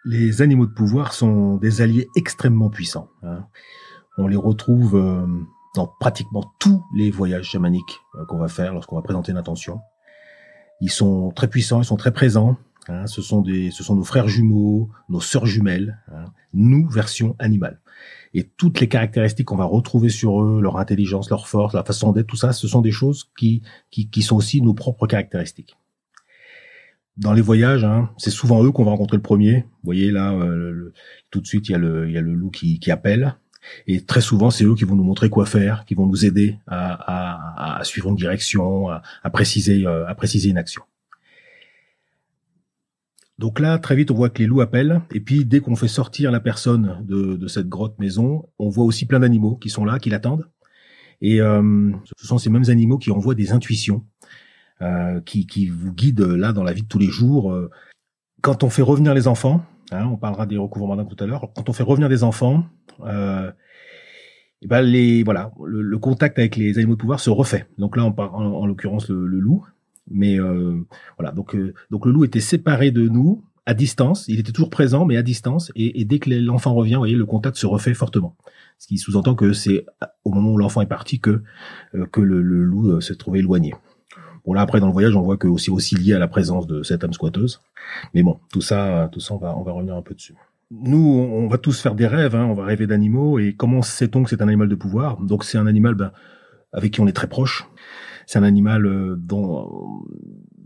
Les 0.04 0.42
animaux 0.42 0.66
de 0.66 0.74
pouvoir 0.74 1.14
sont 1.14 1.56
des 1.56 1.80
alliés 1.80 2.08
extrêmement 2.16 2.68
puissants. 2.68 3.08
Hein. 3.22 3.46
On 4.16 4.26
les 4.26 4.36
retrouve 4.36 4.96
euh, 4.96 5.26
dans 5.74 5.86
pratiquement 5.86 6.54
tous 6.58 6.84
les 6.94 7.10
voyages 7.10 7.46
chamaniques 7.46 8.00
euh, 8.14 8.24
qu'on 8.26 8.38
va 8.38 8.48
faire 8.48 8.72
lorsqu'on 8.72 8.96
va 8.96 9.02
présenter 9.02 9.32
une 9.32 9.38
intention. 9.38 9.80
Ils 10.80 10.90
sont 10.90 11.30
très 11.32 11.48
puissants, 11.48 11.80
ils 11.80 11.86
sont 11.86 11.96
très 11.96 12.12
présents. 12.12 12.56
Hein, 12.88 13.06
ce 13.06 13.22
sont 13.22 13.40
des, 13.40 13.70
ce 13.70 13.82
sont 13.82 13.96
nos 13.96 14.04
frères 14.04 14.28
jumeaux, 14.28 14.90
nos 15.08 15.20
sœurs 15.20 15.46
jumelles, 15.46 16.02
hein, 16.12 16.26
nous 16.52 16.86
version 16.88 17.34
animale. 17.38 17.80
Et 18.34 18.44
toutes 18.44 18.80
les 18.80 18.88
caractéristiques 18.88 19.46
qu'on 19.46 19.56
va 19.56 19.64
retrouver 19.64 20.10
sur 20.10 20.42
eux, 20.42 20.60
leur 20.60 20.76
intelligence, 20.76 21.30
leur 21.30 21.48
force, 21.48 21.72
la 21.72 21.84
façon 21.84 22.12
d'être, 22.12 22.26
tout 22.26 22.36
ça, 22.36 22.52
ce 22.52 22.68
sont 22.68 22.82
des 22.82 22.90
choses 22.90 23.30
qui, 23.38 23.62
qui, 23.90 24.10
qui 24.10 24.22
sont 24.22 24.36
aussi 24.36 24.60
nos 24.60 24.74
propres 24.74 25.06
caractéristiques. 25.06 25.78
Dans 27.16 27.32
les 27.32 27.42
voyages, 27.42 27.84
hein, 27.84 28.10
c'est 28.18 28.30
souvent 28.30 28.62
eux 28.64 28.72
qu'on 28.72 28.84
va 28.84 28.90
rencontrer 28.90 29.16
le 29.16 29.22
premier. 29.22 29.60
Vous 29.60 29.84
voyez 29.84 30.10
là, 30.10 30.32
euh, 30.32 30.92
tout 31.30 31.40
de 31.40 31.46
suite, 31.46 31.68
il 31.68 31.72
y 31.72 31.74
a 31.76 31.78
le, 31.78 32.08
il 32.08 32.12
y 32.12 32.18
a 32.18 32.20
le 32.20 32.34
loup 32.34 32.50
qui, 32.50 32.80
qui 32.80 32.90
appelle. 32.90 33.36
Et 33.86 34.04
très 34.04 34.20
souvent, 34.20 34.50
c'est 34.50 34.64
eux 34.64 34.74
qui 34.74 34.84
vont 34.84 34.96
nous 34.96 35.04
montrer 35.04 35.30
quoi 35.30 35.46
faire, 35.46 35.84
qui 35.84 35.94
vont 35.94 36.06
nous 36.06 36.24
aider 36.24 36.58
à, 36.66 37.78
à, 37.78 37.84
suivre 37.84 38.10
une 38.10 38.16
direction, 38.16 38.88
à, 38.88 39.30
préciser, 39.32 39.86
euh, 39.86 40.06
à 40.06 40.14
préciser 40.14 40.50
une 40.50 40.58
action. 40.58 40.82
Donc 43.38 43.58
là, 43.58 43.78
très 43.78 43.96
vite, 43.96 44.10
on 44.10 44.14
voit 44.14 44.30
que 44.30 44.38
les 44.38 44.46
loups 44.46 44.60
appellent. 44.60 45.02
Et 45.12 45.20
puis, 45.20 45.44
dès 45.44 45.60
qu'on 45.60 45.74
fait 45.74 45.88
sortir 45.88 46.30
la 46.30 46.40
personne 46.40 47.04
de, 47.04 47.34
de, 47.34 47.46
cette 47.48 47.68
grotte 47.68 47.98
maison, 47.98 48.48
on 48.58 48.68
voit 48.68 48.84
aussi 48.84 49.06
plein 49.06 49.20
d'animaux 49.20 49.56
qui 49.56 49.70
sont 49.70 49.84
là, 49.84 49.98
qui 49.98 50.10
l'attendent. 50.10 50.48
Et 51.20 51.40
euh, 51.40 51.90
ce 52.18 52.26
sont 52.26 52.38
ces 52.38 52.50
mêmes 52.50 52.68
animaux 52.68 52.98
qui 52.98 53.10
envoient 53.10 53.34
des 53.34 53.52
intuitions, 53.52 54.04
euh, 54.82 55.20
qui, 55.20 55.46
qui, 55.46 55.66
vous 55.66 55.92
guident 55.92 56.20
là 56.20 56.52
dans 56.52 56.62
la 56.62 56.72
vie 56.72 56.82
de 56.82 56.88
tous 56.88 56.98
les 56.98 57.08
jours. 57.08 57.52
Euh, 57.52 57.70
quand 58.40 58.62
on 58.62 58.70
fait 58.70 58.82
revenir 58.82 59.14
les 59.14 59.26
enfants, 59.26 59.64
hein, 59.92 60.06
on 60.06 60.16
parlera 60.16 60.46
des 60.46 60.56
recouvrements 60.56 60.96
d'âme 60.96 61.08
tout 61.08 61.22
à 61.22 61.26
l'heure. 61.26 61.50
Quand 61.54 61.68
on 61.68 61.72
fait 61.72 61.82
revenir 61.82 62.08
des 62.08 62.24
enfants, 62.24 62.64
euh, 63.04 63.50
et 64.62 64.66
ben 64.66 64.80
les 64.80 65.22
voilà, 65.22 65.52
le, 65.64 65.98
contact 65.98 66.38
avec 66.38 66.56
les 66.56 66.78
animaux 66.78 66.94
de 66.94 67.00
pouvoir 67.00 67.20
se 67.20 67.30
refait. 67.30 67.66
Donc 67.78 67.96
là, 67.96 68.04
on 68.04 68.12
parle 68.12 68.30
en, 68.34 68.40
en 68.40 68.66
l'occurrence 68.66 69.08
le, 69.08 69.26
le, 69.26 69.38
loup, 69.38 69.64
mais 70.10 70.40
euh, 70.40 70.80
voilà, 71.18 71.32
donc 71.32 71.54
euh, 71.54 71.74
donc 71.90 72.06
le 72.06 72.12
loup 72.12 72.24
était 72.24 72.40
séparé 72.40 72.90
de 72.90 73.08
nous 73.08 73.44
à 73.66 73.74
distance. 73.74 74.26
Il 74.28 74.40
était 74.40 74.52
toujours 74.52 74.70
présent, 74.70 75.04
mais 75.04 75.16
à 75.16 75.22
distance. 75.22 75.72
Et, 75.74 76.00
et 76.00 76.04
dès 76.04 76.18
que 76.18 76.30
l'enfant 76.30 76.74
revient, 76.74 76.94
vous 76.94 77.00
voyez, 77.00 77.14
le 77.14 77.26
contact 77.26 77.56
se 77.56 77.66
refait 77.66 77.94
fortement. 77.94 78.36
Ce 78.78 78.86
qui 78.86 78.98
sous-entend 78.98 79.34
que 79.34 79.52
c'est 79.52 79.86
au 80.24 80.30
moment 80.30 80.52
où 80.52 80.58
l'enfant 80.58 80.80
est 80.80 80.86
parti 80.86 81.20
que 81.20 81.42
euh, 81.94 82.06
que 82.06 82.20
le, 82.20 82.42
le 82.42 82.64
loup 82.64 82.90
euh, 82.90 83.00
s'est 83.00 83.16
trouvé 83.16 83.38
éloigné. 83.40 83.74
Bon 84.44 84.52
là 84.52 84.60
après 84.60 84.80
dans 84.80 84.86
le 84.86 84.92
voyage 84.92 85.16
on 85.16 85.22
voit 85.22 85.36
que 85.36 85.48
aussi 85.48 85.70
aussi 85.70 85.94
lié 85.96 86.14
à 86.14 86.18
la 86.18 86.28
présence 86.28 86.66
de 86.66 86.82
cette 86.82 87.04
âme 87.04 87.12
squatteuse. 87.12 87.60
Mais 88.14 88.22
bon 88.22 88.38
tout 88.52 88.60
ça 88.60 89.08
tout 89.12 89.20
ça 89.20 89.34
on 89.34 89.38
va 89.38 89.56
on 89.56 89.62
va 89.62 89.72
revenir 89.72 89.96
un 89.96 90.02
peu 90.02 90.14
dessus. 90.14 90.34
Nous 90.70 91.28
on 91.32 91.46
va 91.48 91.58
tous 91.58 91.80
faire 91.80 91.94
des 91.94 92.06
rêves, 92.06 92.34
hein, 92.34 92.44
on 92.44 92.54
va 92.54 92.64
rêver 92.64 92.86
d'animaux 92.86 93.38
et 93.38 93.54
comment 93.54 93.82
sait-on 93.82 94.24
que 94.24 94.30
c'est 94.30 94.42
un 94.42 94.48
animal 94.48 94.68
de 94.68 94.74
pouvoir? 94.74 95.18
Donc 95.20 95.44
c'est 95.44 95.58
un 95.58 95.66
animal 95.66 95.94
ben, 95.94 96.12
avec 96.72 96.92
qui 96.92 97.00
on 97.00 97.06
est 97.06 97.12
très 97.12 97.28
proche 97.28 97.68
c'est 98.26 98.38
un 98.38 98.42
animal 98.42 98.86
euh, 98.86 99.16
dont, 99.18 100.04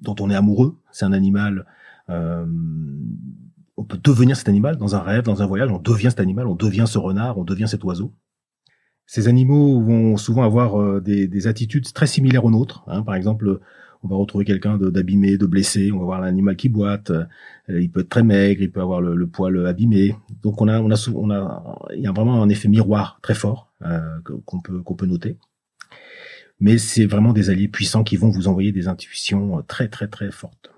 dont 0.01 0.17
on 0.21 0.31
est 0.31 0.35
amoureux. 0.35 0.77
C'est 0.91 1.05
un 1.05 1.13
animal. 1.13 1.67
Euh, 2.11 2.47
on 3.77 3.85
peut 3.85 3.99
devenir 4.03 4.37
cet 4.37 4.49
animal 4.49 4.77
dans 4.77 4.97
un 4.97 5.01
rêve, 5.01 5.25
dans 5.25 5.43
un 5.43 5.47
voyage. 5.47 5.71
On 5.71 5.79
devient 5.79 6.11
cet 6.11 6.21
animal, 6.21 6.47
on 6.47 6.55
devient 6.55 6.85
ce 6.87 6.99
renard, 6.99 7.39
on 7.39 7.45
devient 7.45 7.69
cet 7.69 7.85
oiseau. 7.85 8.13
Ces 9.09 9.27
animaux 9.27 9.81
vont 9.81 10.17
souvent 10.17 10.45
avoir 10.45 10.81
euh, 10.81 11.01
des, 11.01 11.27
des 11.27 11.49
attitudes 11.49 11.93
très 11.93 12.07
similaires 12.07 12.45
aux 12.45 12.53
nôtres. 12.53 12.85
Hein. 12.87 13.03
Par 13.03 13.17
exemple, 13.17 13.59
on 14.05 14.09
va 14.09 14.15
retrouver 14.15 14.45
quelqu'un 14.45 14.79
d'abîmé, 14.79 15.37
de, 15.37 15.47
blessé. 15.47 15.91
On 15.91 15.99
va 15.99 16.05
voir 16.05 16.21
l'animal 16.21 16.55
qui 16.55 16.69
boite. 16.69 17.11
il 17.69 17.91
peut 17.91 18.03
être 18.03 18.09
très 18.09 18.23
maigre, 18.23 18.63
il 18.63 18.71
peut 18.71 18.81
avoir 18.81 19.01
le, 19.01 19.27
poil 19.27 19.67
abîmé. 19.67 20.15
Donc 20.45 20.63
on 20.63 20.69
a, 20.69 20.81
on 20.81 20.93
a, 20.93 21.09
on 21.17 21.31
a, 21.31 21.81
il 21.97 22.03
y 22.03 22.07
a 22.07 22.13
vraiment 22.13 22.41
un 22.41 22.49
effet 22.49 22.69
miroir 22.69 23.19
très 23.21 23.35
fort 23.35 23.73
qu'on 24.45 24.61
peut, 24.61 24.83
qu'on 24.83 24.95
peut 24.95 25.07
noter 25.07 25.37
mais 26.61 26.79
c'est 26.79 27.07
vraiment 27.07 27.33
des 27.33 27.51
alliés 27.51 27.69
puissants 27.69 28.05
qui 28.05 28.17
vont 28.17 28.31
vous 28.31 28.49
envoyer 28.49 28.73
des 28.73 28.89
intuitions 28.89 29.59
euh, 29.59 29.63
très 29.63 29.89
très 29.89 30.09
très 30.09 30.31
fortes. 30.31 30.71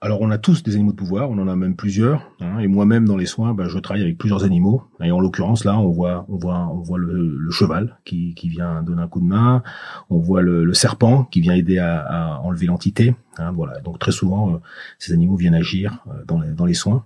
Alors 0.00 0.20
on 0.20 0.30
a 0.30 0.38
tous 0.38 0.62
des 0.62 0.76
animaux 0.76 0.92
de 0.92 0.96
pouvoir, 0.96 1.28
on 1.28 1.38
en 1.38 1.48
a 1.48 1.56
même 1.56 1.74
plusieurs, 1.74 2.30
hein, 2.40 2.60
et 2.60 2.68
moi-même 2.68 3.04
dans 3.04 3.16
les 3.16 3.26
soins, 3.26 3.52
bah, 3.52 3.66
je 3.66 3.80
travaille 3.80 4.04
avec 4.04 4.16
plusieurs 4.16 4.44
animaux. 4.44 4.84
Et 5.02 5.10
en 5.10 5.18
l'occurrence 5.18 5.64
là, 5.64 5.76
on 5.76 5.90
voit, 5.90 6.24
on 6.28 6.36
voit, 6.36 6.68
on 6.72 6.78
voit 6.82 6.98
le, 6.98 7.50
cheval 7.50 7.98
qui, 8.04 8.32
qui, 8.34 8.48
vient 8.48 8.84
donner 8.84 9.02
un 9.02 9.08
coup 9.08 9.18
de 9.18 9.26
main, 9.26 9.64
on 10.08 10.20
voit 10.20 10.40
le, 10.40 10.72
serpent 10.72 11.24
qui 11.24 11.40
vient 11.40 11.54
aider 11.54 11.78
à, 11.78 12.40
enlever 12.44 12.66
l'entité. 12.66 13.16
Hein, 13.38 13.50
voilà. 13.50 13.80
Donc 13.80 13.98
très 13.98 14.12
souvent, 14.12 14.54
euh, 14.54 14.58
ces 15.00 15.12
animaux 15.12 15.34
viennent 15.34 15.56
agir 15.56 15.98
euh, 16.06 16.24
dans, 16.28 16.38
les, 16.40 16.52
dans 16.52 16.64
les 16.64 16.74
soins, 16.74 17.04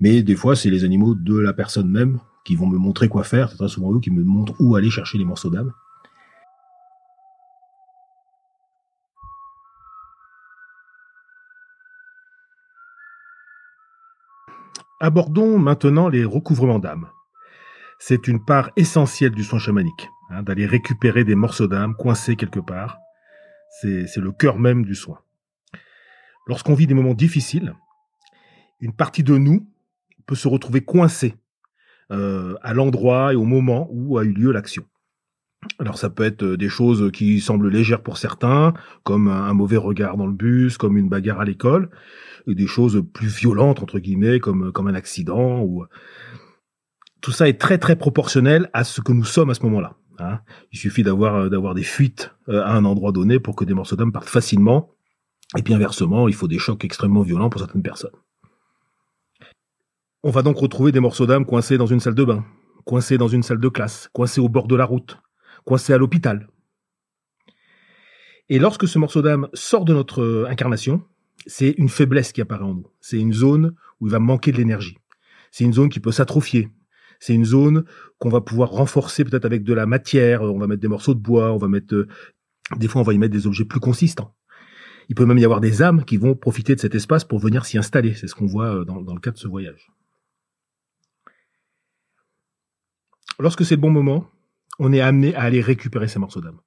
mais 0.00 0.22
des 0.22 0.36
fois 0.36 0.56
c'est 0.56 0.68
les 0.68 0.84
animaux 0.84 1.14
de 1.14 1.38
la 1.38 1.54
personne 1.54 1.88
même 1.88 2.18
qui 2.44 2.54
vont 2.54 2.66
me 2.66 2.76
montrer 2.76 3.08
quoi 3.08 3.24
faire. 3.24 3.48
C'est 3.48 3.56
très 3.56 3.68
souvent 3.68 3.94
eux 3.94 4.00
qui 4.00 4.10
me 4.10 4.22
montrent 4.22 4.54
où 4.60 4.76
aller 4.76 4.90
chercher 4.90 5.16
les 5.16 5.24
morceaux 5.24 5.48
d'âme. 5.48 5.72
Abordons 14.98 15.58
maintenant 15.58 16.08
les 16.08 16.24
recouvrements 16.24 16.78
d'âme. 16.78 17.10
C'est 17.98 18.28
une 18.28 18.42
part 18.42 18.70
essentielle 18.76 19.32
du 19.32 19.44
soin 19.44 19.58
chamanique, 19.58 20.08
hein, 20.30 20.42
d'aller 20.42 20.64
récupérer 20.64 21.22
des 21.22 21.34
morceaux 21.34 21.66
d'âme 21.66 21.94
coincés 21.94 22.36
quelque 22.36 22.60
part. 22.60 22.98
C'est 23.80 24.16
le 24.16 24.32
cœur 24.32 24.58
même 24.58 24.86
du 24.86 24.94
soin. 24.94 25.18
Lorsqu'on 26.46 26.72
vit 26.72 26.86
des 26.86 26.94
moments 26.94 27.12
difficiles, 27.12 27.74
une 28.80 28.94
partie 28.94 29.22
de 29.22 29.36
nous 29.36 29.68
peut 30.24 30.34
se 30.34 30.48
retrouver 30.48 30.80
coincée 30.80 31.36
euh, 32.10 32.56
à 32.62 32.72
l'endroit 32.72 33.34
et 33.34 33.36
au 33.36 33.44
moment 33.44 33.88
où 33.90 34.16
a 34.16 34.24
eu 34.24 34.32
lieu 34.32 34.50
l'action. 34.50 34.86
Alors 35.78 35.98
ça 35.98 36.10
peut 36.10 36.24
être 36.24 36.42
euh, 36.42 36.56
des 36.56 36.68
choses 36.68 37.10
qui 37.12 37.40
semblent 37.40 37.68
légères 37.68 38.02
pour 38.02 38.18
certains, 38.18 38.74
comme 39.02 39.28
un 39.28 39.52
mauvais 39.52 39.76
regard 39.76 40.16
dans 40.16 40.26
le 40.26 40.32
bus, 40.32 40.78
comme 40.78 40.96
une 40.96 41.08
bagarre 41.08 41.40
à 41.40 41.44
l'école, 41.44 41.90
et 42.46 42.54
des 42.54 42.66
choses 42.66 43.02
plus 43.12 43.28
violentes 43.28 43.82
entre 43.82 43.98
guillemets, 43.98 44.40
comme 44.40 44.72
comme 44.72 44.88
un 44.88 44.94
accident 44.94 45.62
ou 45.62 45.84
tout 47.20 47.32
ça 47.32 47.48
est 47.48 47.60
très 47.60 47.78
très 47.78 47.96
proportionnel 47.96 48.70
à 48.72 48.84
ce 48.84 49.00
que 49.00 49.12
nous 49.12 49.24
sommes 49.24 49.50
à 49.50 49.54
ce 49.54 49.62
moment-là. 49.64 49.96
Hein. 50.18 50.40
Il 50.72 50.78
suffit 50.78 51.02
d'avoir 51.02 51.34
euh, 51.34 51.48
d'avoir 51.48 51.74
des 51.74 51.82
fuites 51.82 52.32
à 52.48 52.74
un 52.74 52.84
endroit 52.84 53.12
donné 53.12 53.40
pour 53.40 53.56
que 53.56 53.64
des 53.64 53.74
morceaux 53.74 53.96
d'âme 53.96 54.12
partent 54.12 54.28
facilement. 54.28 54.90
Et 55.56 55.62
puis 55.62 55.74
inversement, 55.74 56.28
il 56.28 56.34
faut 56.34 56.48
des 56.48 56.58
chocs 56.58 56.84
extrêmement 56.84 57.22
violents 57.22 57.50
pour 57.50 57.60
certaines 57.60 57.82
personnes. 57.82 58.16
On 60.22 60.30
va 60.30 60.42
donc 60.42 60.56
retrouver 60.56 60.90
des 60.90 60.98
morceaux 60.98 61.26
d'âme 61.26 61.46
coincés 61.46 61.78
dans 61.78 61.86
une 61.86 62.00
salle 62.00 62.16
de 62.16 62.24
bain, 62.24 62.44
coincés 62.84 63.16
dans 63.16 63.28
une 63.28 63.44
salle 63.44 63.60
de 63.60 63.68
classe, 63.68 64.08
coincés 64.12 64.40
au 64.40 64.48
bord 64.48 64.66
de 64.66 64.74
la 64.74 64.84
route, 64.84 65.18
coincés 65.66 65.92
à 65.92 65.98
l'hôpital. 65.98 66.48
Et 68.48 68.58
lorsque 68.58 68.88
ce 68.88 68.98
morceau 68.98 69.20
d'âme 69.20 69.48
sort 69.52 69.84
de 69.84 69.92
notre 69.92 70.22
euh, 70.22 70.46
incarnation, 70.48 71.02
c'est 71.46 71.70
une 71.72 71.88
faiblesse 71.88 72.32
qui 72.32 72.40
apparaît 72.40 72.64
en 72.64 72.74
nous. 72.74 72.86
C'est 73.00 73.18
une 73.18 73.32
zone 73.32 73.74
où 74.00 74.06
il 74.06 74.12
va 74.12 74.20
manquer 74.20 74.52
de 74.52 74.56
l'énergie. 74.56 74.96
C'est 75.50 75.64
une 75.64 75.72
zone 75.72 75.88
qui 75.88 76.00
peut 76.00 76.12
s'atrophier. 76.12 76.70
C'est 77.18 77.34
une 77.34 77.44
zone 77.44 77.84
qu'on 78.18 78.28
va 78.28 78.40
pouvoir 78.40 78.70
renforcer 78.70 79.24
peut-être 79.24 79.44
avec 79.44 79.64
de 79.64 79.74
la 79.74 79.86
matière. 79.86 80.42
On 80.42 80.58
va 80.58 80.66
mettre 80.66 80.80
des 80.80 80.88
morceaux 80.88 81.14
de 81.14 81.20
bois, 81.20 81.52
on 81.52 81.58
va 81.58 81.68
mettre, 81.68 81.94
euh, 81.94 82.08
des 82.76 82.88
fois 82.88 83.00
on 83.00 83.04
va 83.04 83.14
y 83.14 83.18
mettre 83.18 83.32
des 83.32 83.46
objets 83.46 83.64
plus 83.64 83.80
consistants. 83.80 84.34
Il 85.08 85.14
peut 85.14 85.26
même 85.26 85.38
y 85.38 85.44
avoir 85.44 85.60
des 85.60 85.82
âmes 85.82 86.04
qui 86.04 86.16
vont 86.16 86.34
profiter 86.34 86.74
de 86.74 86.80
cet 86.80 86.94
espace 86.94 87.24
pour 87.24 87.38
venir 87.38 87.64
s'y 87.64 87.78
installer. 87.78 88.14
C'est 88.14 88.28
ce 88.28 88.34
qu'on 88.34 88.46
voit 88.46 88.76
euh, 88.76 88.84
dans, 88.84 89.02
dans 89.02 89.14
le 89.14 89.20
cas 89.20 89.32
de 89.32 89.38
ce 89.38 89.48
voyage. 89.48 89.90
Lorsque 93.38 93.64
c'est 93.64 93.74
le 93.74 93.80
bon 93.80 93.90
moment, 93.90 94.30
on 94.78 94.92
est 94.92 95.00
amené 95.00 95.34
à 95.34 95.42
aller 95.42 95.60
récupérer 95.60 96.08
ces 96.08 96.18
morceaux 96.18 96.40
d'âme. 96.40 96.60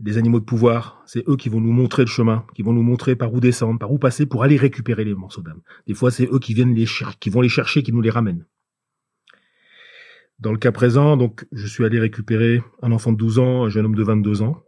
Les 0.00 0.16
animaux 0.16 0.38
de 0.38 0.44
pouvoir, 0.44 1.02
c'est 1.06 1.28
eux 1.28 1.36
qui 1.36 1.48
vont 1.48 1.60
nous 1.60 1.72
montrer 1.72 2.02
le 2.02 2.08
chemin, 2.08 2.46
qui 2.54 2.62
vont 2.62 2.72
nous 2.72 2.82
montrer 2.82 3.16
par 3.16 3.32
où 3.32 3.40
descendre, 3.40 3.78
par 3.80 3.90
où 3.90 3.98
passer 3.98 4.26
pour 4.26 4.44
aller 4.44 4.56
récupérer 4.56 5.04
les 5.04 5.14
morceaux 5.14 5.42
d'âme. 5.42 5.60
Des 5.86 5.94
fois, 5.94 6.10
c'est 6.10 6.28
eux 6.32 6.38
qui 6.38 6.54
viennent 6.54 6.74
les 6.74 6.86
qui 7.18 7.30
vont 7.30 7.40
les 7.40 7.48
chercher, 7.48 7.82
qui 7.82 7.92
nous 7.92 8.00
les 8.00 8.10
ramènent. 8.10 8.46
Dans 10.38 10.52
le 10.52 10.58
cas 10.58 10.70
présent, 10.70 11.16
donc, 11.16 11.46
je 11.50 11.66
suis 11.66 11.84
allé 11.84 11.98
récupérer 11.98 12.62
un 12.80 12.92
enfant 12.92 13.10
de 13.10 13.16
12 13.16 13.40
ans, 13.40 13.64
un 13.64 13.68
jeune 13.68 13.86
homme 13.86 13.96
de 13.96 14.04
22 14.04 14.42
ans. 14.42 14.62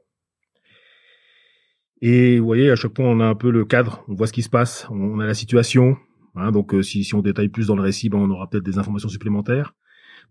Et 2.03 2.41
vous 2.41 2.47
voyez, 2.47 2.71
à 2.71 2.77
chaque 2.77 2.97
fois, 2.97 3.05
on 3.05 3.21
a 3.21 3.27
un 3.27 3.37
peu 3.37 3.51
le 3.51 3.65
cadre, 3.65 4.05
on 4.09 4.15
voit 4.15 4.27
ce 4.27 4.33
qui 4.33 4.43
se 4.43 4.49
passe, 4.49 4.89
on 4.91 5.21
a 5.21 5.27
la 5.27 5.35
situation. 5.35 5.97
Hein, 6.35 6.51
donc, 6.51 6.75
euh, 6.75 6.83
si, 6.83 7.05
si 7.05 7.15
on 7.15 7.23
détaille 7.23 7.51
plus 7.51 7.69
dans 7.69 7.77
le 7.77 7.83
récit, 7.83 8.09
ben, 8.09 8.19
on 8.19 8.31
aura 8.31 8.51
peut-être 8.51 8.65
des 8.65 8.79
informations 8.79 9.09
supplémentaires. 9.09 9.75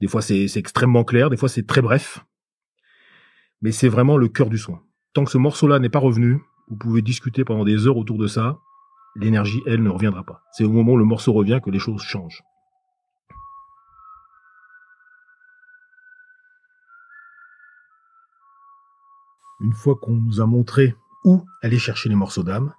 Des 0.02 0.08
fois, 0.08 0.22
c'est 0.22 0.46
extrêmement 0.56 1.04
clair, 1.04 1.30
des 1.30 1.38
fois, 1.38 1.50
c'est 1.50 1.68
très 1.68 1.82
bref. 1.82 2.26
Mais 3.62 3.72
c'est 3.72 3.90
vraiment 3.90 4.18
le 4.18 4.30
cœur 4.30 4.50
du 4.50 4.58
soin. 4.58 4.82
Tant 5.14 5.26
que 5.26 5.32
ce 5.32 5.38
morceau-là 5.38 5.80
n'est 5.80 5.90
pas 5.90 6.00
revenu, 6.00 6.42
vous 6.70 6.78
pouvez 6.78 7.02
discuter 7.02 7.44
pendant 7.44 7.66
des 7.66 7.88
heures 7.88 7.98
autour 7.98 8.18
de 8.18 8.28
ça. 8.28 8.60
L'énergie, 9.16 9.62
elle, 9.66 9.84
ne 9.84 9.90
reviendra 9.90 10.24
pas. 10.24 10.44
C'est 10.54 10.64
au 10.64 10.72
moment 10.72 10.94
où 10.94 10.98
le 10.98 11.04
morceau 11.04 11.34
revient 11.34 11.60
que 11.64 11.70
les 11.70 11.80
choses 11.80 12.02
changent. 12.02 12.44
Une 19.62 19.74
fois 19.74 19.96
qu'on 19.96 20.14
nous 20.14 20.40
a 20.40 20.46
montré 20.46 20.96
où 21.26 21.44
aller 21.62 21.80
chercher 21.80 22.08
les 22.08 22.16
morceaux 22.16 22.44
d'âme, 22.44 22.74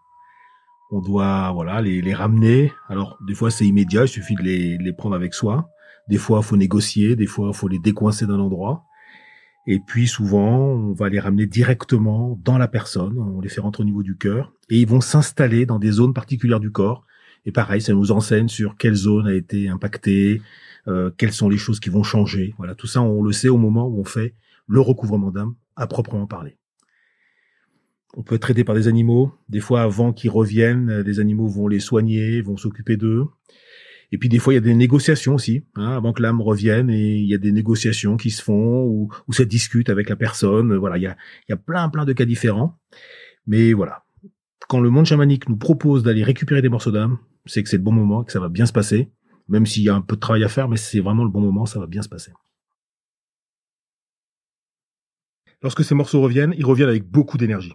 on 0.90 1.02
doit 1.02 1.50
voilà 1.52 1.82
les, 1.82 2.14
ramener. 2.14 2.72
Alors 2.88 3.18
des 3.20 3.34
fois 3.34 3.50
c'est 3.50 3.66
immédiat, 3.66 4.04
il 4.04 4.08
suffit 4.08 4.34
de 4.34 4.42
les 4.42 4.92
prendre 4.94 5.14
avec 5.14 5.34
soi. 5.34 5.68
Des 6.10 6.18
fois, 6.18 6.42
faut 6.42 6.56
négocier, 6.56 7.14
des 7.14 7.26
fois, 7.26 7.52
faut 7.52 7.68
les 7.68 7.78
décoincer 7.78 8.26
d'un 8.26 8.40
endroit. 8.40 8.84
Et 9.68 9.78
puis 9.78 10.08
souvent, 10.08 10.58
on 10.58 10.92
va 10.92 11.08
les 11.08 11.20
ramener 11.20 11.46
directement 11.46 12.36
dans 12.42 12.58
la 12.58 12.66
personne, 12.66 13.16
on 13.16 13.40
les 13.40 13.48
fait 13.48 13.60
rentrer 13.60 13.82
au 13.82 13.86
niveau 13.86 14.02
du 14.02 14.16
cœur, 14.16 14.52
et 14.70 14.80
ils 14.80 14.88
vont 14.88 15.00
s'installer 15.00 15.66
dans 15.66 15.78
des 15.78 15.92
zones 15.92 16.12
particulières 16.12 16.58
du 16.58 16.72
corps. 16.72 17.04
Et 17.46 17.52
pareil, 17.52 17.80
ça 17.80 17.92
nous 17.92 18.10
enseigne 18.10 18.48
sur 18.48 18.76
quelle 18.76 18.96
zone 18.96 19.28
a 19.28 19.34
été 19.34 19.68
impactée, 19.68 20.42
euh, 20.88 21.12
quelles 21.16 21.32
sont 21.32 21.48
les 21.48 21.58
choses 21.58 21.78
qui 21.78 21.90
vont 21.90 22.02
changer. 22.02 22.54
Voilà, 22.58 22.74
tout 22.74 22.88
ça, 22.88 23.02
on 23.02 23.22
le 23.22 23.32
sait 23.32 23.48
au 23.48 23.56
moment 23.56 23.86
où 23.86 24.00
on 24.00 24.04
fait 24.04 24.34
le 24.66 24.80
recouvrement 24.80 25.30
d'âme 25.30 25.54
à 25.76 25.86
proprement 25.86 26.26
parler. 26.26 26.56
On 28.14 28.24
peut 28.24 28.34
être 28.34 28.50
aidé 28.50 28.64
par 28.64 28.74
des 28.74 28.88
animaux. 28.88 29.32
Des 29.48 29.60
fois, 29.60 29.82
avant 29.82 30.12
qu'ils 30.12 30.30
reviennent, 30.30 31.04
des 31.04 31.20
animaux 31.20 31.46
vont 31.46 31.68
les 31.68 31.78
soigner, 31.78 32.42
vont 32.42 32.56
s'occuper 32.56 32.96
d'eux. 32.96 33.26
Et 34.12 34.18
puis 34.18 34.28
des 34.28 34.38
fois, 34.38 34.52
il 34.52 34.56
y 34.56 34.58
a 34.58 34.62
des 34.62 34.74
négociations 34.74 35.34
aussi, 35.34 35.64
hein, 35.76 35.92
avant 35.92 36.12
que 36.12 36.22
l'âme 36.22 36.40
revienne, 36.40 36.90
et 36.90 37.16
il 37.16 37.28
y 37.28 37.34
a 37.34 37.38
des 37.38 37.52
négociations 37.52 38.16
qui 38.16 38.30
se 38.30 38.42
font, 38.42 38.84
ou, 38.84 39.08
ou 39.28 39.32
ça 39.32 39.44
discute 39.44 39.88
avec 39.88 40.08
la 40.08 40.16
personne. 40.16 40.76
Voilà, 40.76 40.98
il 40.98 41.02
y 41.02 41.06
a, 41.06 41.16
y 41.48 41.52
a 41.52 41.56
plein, 41.56 41.88
plein 41.88 42.04
de 42.04 42.12
cas 42.12 42.24
différents. 42.24 42.78
Mais 43.46 43.72
voilà, 43.72 44.04
quand 44.68 44.80
le 44.80 44.90
monde 44.90 45.06
chamanique 45.06 45.48
nous 45.48 45.56
propose 45.56 46.02
d'aller 46.02 46.24
récupérer 46.24 46.60
des 46.60 46.68
morceaux 46.68 46.90
d'âme, 46.90 47.18
c'est 47.46 47.62
que 47.62 47.68
c'est 47.68 47.76
le 47.76 47.82
bon 47.82 47.92
moment, 47.92 48.24
que 48.24 48.32
ça 48.32 48.40
va 48.40 48.48
bien 48.48 48.66
se 48.66 48.72
passer, 48.72 49.10
même 49.48 49.66
s'il 49.66 49.84
y 49.84 49.88
a 49.88 49.94
un 49.94 50.02
peu 50.02 50.16
de 50.16 50.20
travail 50.20 50.44
à 50.44 50.48
faire, 50.48 50.68
mais 50.68 50.76
c'est 50.76 51.00
vraiment 51.00 51.24
le 51.24 51.30
bon 51.30 51.40
moment, 51.40 51.66
ça 51.66 51.78
va 51.78 51.86
bien 51.86 52.02
se 52.02 52.08
passer. 52.08 52.32
Lorsque 55.62 55.84
ces 55.84 55.94
morceaux 55.94 56.20
reviennent, 56.20 56.54
ils 56.56 56.64
reviennent 56.64 56.88
avec 56.88 57.04
beaucoup 57.04 57.36
d'énergie. 57.36 57.74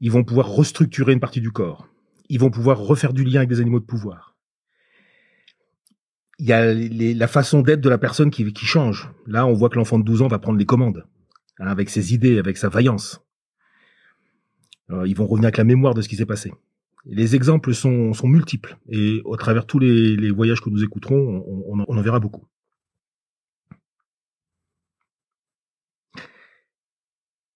Ils 0.00 0.10
vont 0.10 0.24
pouvoir 0.24 0.48
restructurer 0.48 1.12
une 1.12 1.20
partie 1.20 1.40
du 1.40 1.50
corps. 1.50 1.88
Ils 2.28 2.38
vont 2.38 2.50
pouvoir 2.50 2.78
refaire 2.78 3.12
du 3.12 3.24
lien 3.24 3.38
avec 3.38 3.48
des 3.48 3.60
animaux 3.60 3.80
de 3.80 3.84
pouvoir 3.84 4.35
il 6.38 6.46
y 6.46 6.52
a 6.52 6.74
la 6.74 7.28
façon 7.28 7.62
d'être 7.62 7.80
de 7.80 7.88
la 7.88 7.98
personne 7.98 8.30
qui, 8.30 8.54
change. 8.54 9.10
Là, 9.26 9.46
on 9.46 9.54
voit 9.54 9.68
que 9.68 9.76
l'enfant 9.76 9.98
de 9.98 10.04
12 10.04 10.22
ans 10.22 10.28
va 10.28 10.38
prendre 10.38 10.58
les 10.58 10.66
commandes, 10.66 11.06
hein, 11.58 11.66
avec 11.66 11.88
ses 11.90 12.14
idées, 12.14 12.38
avec 12.38 12.56
sa 12.56 12.68
vaillance. 12.68 13.20
ils 14.90 15.16
vont 15.16 15.26
revenir 15.26 15.46
avec 15.46 15.56
la 15.56 15.64
mémoire 15.64 15.94
de 15.94 16.02
ce 16.02 16.08
qui 16.08 16.16
s'est 16.16 16.26
passé. 16.26 16.52
Les 17.06 17.36
exemples 17.36 17.72
sont, 17.72 18.12
multiples, 18.24 18.76
et 18.88 19.22
au 19.24 19.36
travers 19.36 19.64
tous 19.64 19.78
les, 19.78 20.30
voyages 20.30 20.60
que 20.60 20.70
nous 20.70 20.82
écouterons, 20.82 21.44
on, 21.46 21.84
on, 21.86 21.96
en 21.96 22.02
verra 22.02 22.20
beaucoup. 22.20 22.46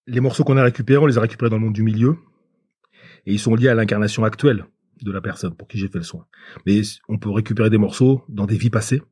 Les 0.07 0.21
morceaux 0.21 0.45
qu'on 0.45 0.57
a 0.57 0.63
récupérés, 0.63 0.99
on 0.99 1.07
les 1.07 1.19
a 1.19 1.21
récupérés 1.21 1.51
dans 1.51 1.57
le 1.57 1.65
monde 1.65 1.75
du 1.75 1.83
milieu, 1.83 2.17
et 3.27 3.33
ils 3.35 3.39
sont 3.39 3.55
liés 3.55 3.69
à 3.69 3.75
l'incarnation 3.75 4.25
actuelle 4.25 4.65
de 5.05 5.13
la 5.13 5.21
personne 5.21 5.55
pour 5.55 5.69
qui 5.69 5.79
j'ai 5.79 5.89
fait 5.89 5.99
le 5.99 6.05
soin. 6.05 6.27
Mais 6.67 6.83
on 7.09 7.19
peut 7.19 7.31
récupérer 7.31 7.71
des 7.71 7.79
morceaux 7.79 8.25
dans 8.29 8.47
des 8.47 8.57
vies 8.57 8.71
passées. 8.71 9.03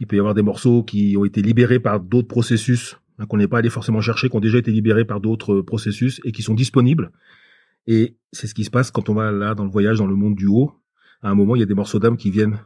Il 0.00 0.06
peut 0.06 0.16
y 0.16 0.18
avoir 0.18 0.34
des 0.34 0.42
morceaux 0.42 0.82
qui 0.82 1.16
ont 1.16 1.24
été 1.24 1.42
libérés 1.42 1.80
par 1.80 2.00
d'autres 2.00 2.28
processus 2.28 2.96
hein, 3.18 3.26
qu'on 3.26 3.38
n'est 3.38 3.48
pas 3.48 3.58
allé 3.58 3.70
forcément 3.70 4.00
chercher, 4.00 4.28
qui 4.28 4.36
ont 4.36 4.40
déjà 4.40 4.58
été 4.58 4.70
libérés 4.70 5.04
par 5.04 5.20
d'autres 5.20 5.60
processus 5.62 6.20
et 6.24 6.32
qui 6.32 6.42
sont 6.42 6.54
disponibles. 6.54 7.12
Et 7.86 8.16
c'est 8.32 8.46
ce 8.46 8.54
qui 8.54 8.64
se 8.64 8.70
passe 8.70 8.90
quand 8.90 9.08
on 9.08 9.14
va 9.14 9.30
là 9.30 9.54
dans 9.54 9.64
le 9.64 9.70
voyage 9.70 9.98
dans 9.98 10.06
le 10.06 10.16
monde 10.16 10.34
du 10.34 10.46
haut. 10.46 10.72
À 11.22 11.30
un 11.30 11.34
moment, 11.34 11.56
il 11.56 11.60
y 11.60 11.62
a 11.62 11.66
des 11.66 11.74
morceaux 11.74 11.98
d'âme 11.98 12.16
qui 12.16 12.30
viennent 12.30 12.58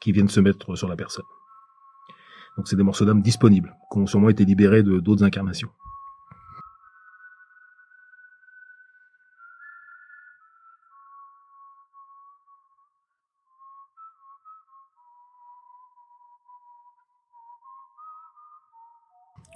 qui 0.00 0.12
viennent 0.12 0.28
se 0.28 0.40
mettre 0.40 0.76
sur 0.76 0.86
la 0.86 0.96
personne. 0.96 1.24
Donc 2.56 2.68
c'est 2.68 2.76
des 2.76 2.82
morceaux 2.82 3.06
d'âme 3.06 3.22
disponibles, 3.22 3.74
qui 3.90 3.98
ont 3.98 4.06
sûrement 4.06 4.28
été 4.28 4.44
libérés 4.44 4.82
de 4.82 5.00
d'autres 5.00 5.24
incarnations. 5.24 5.70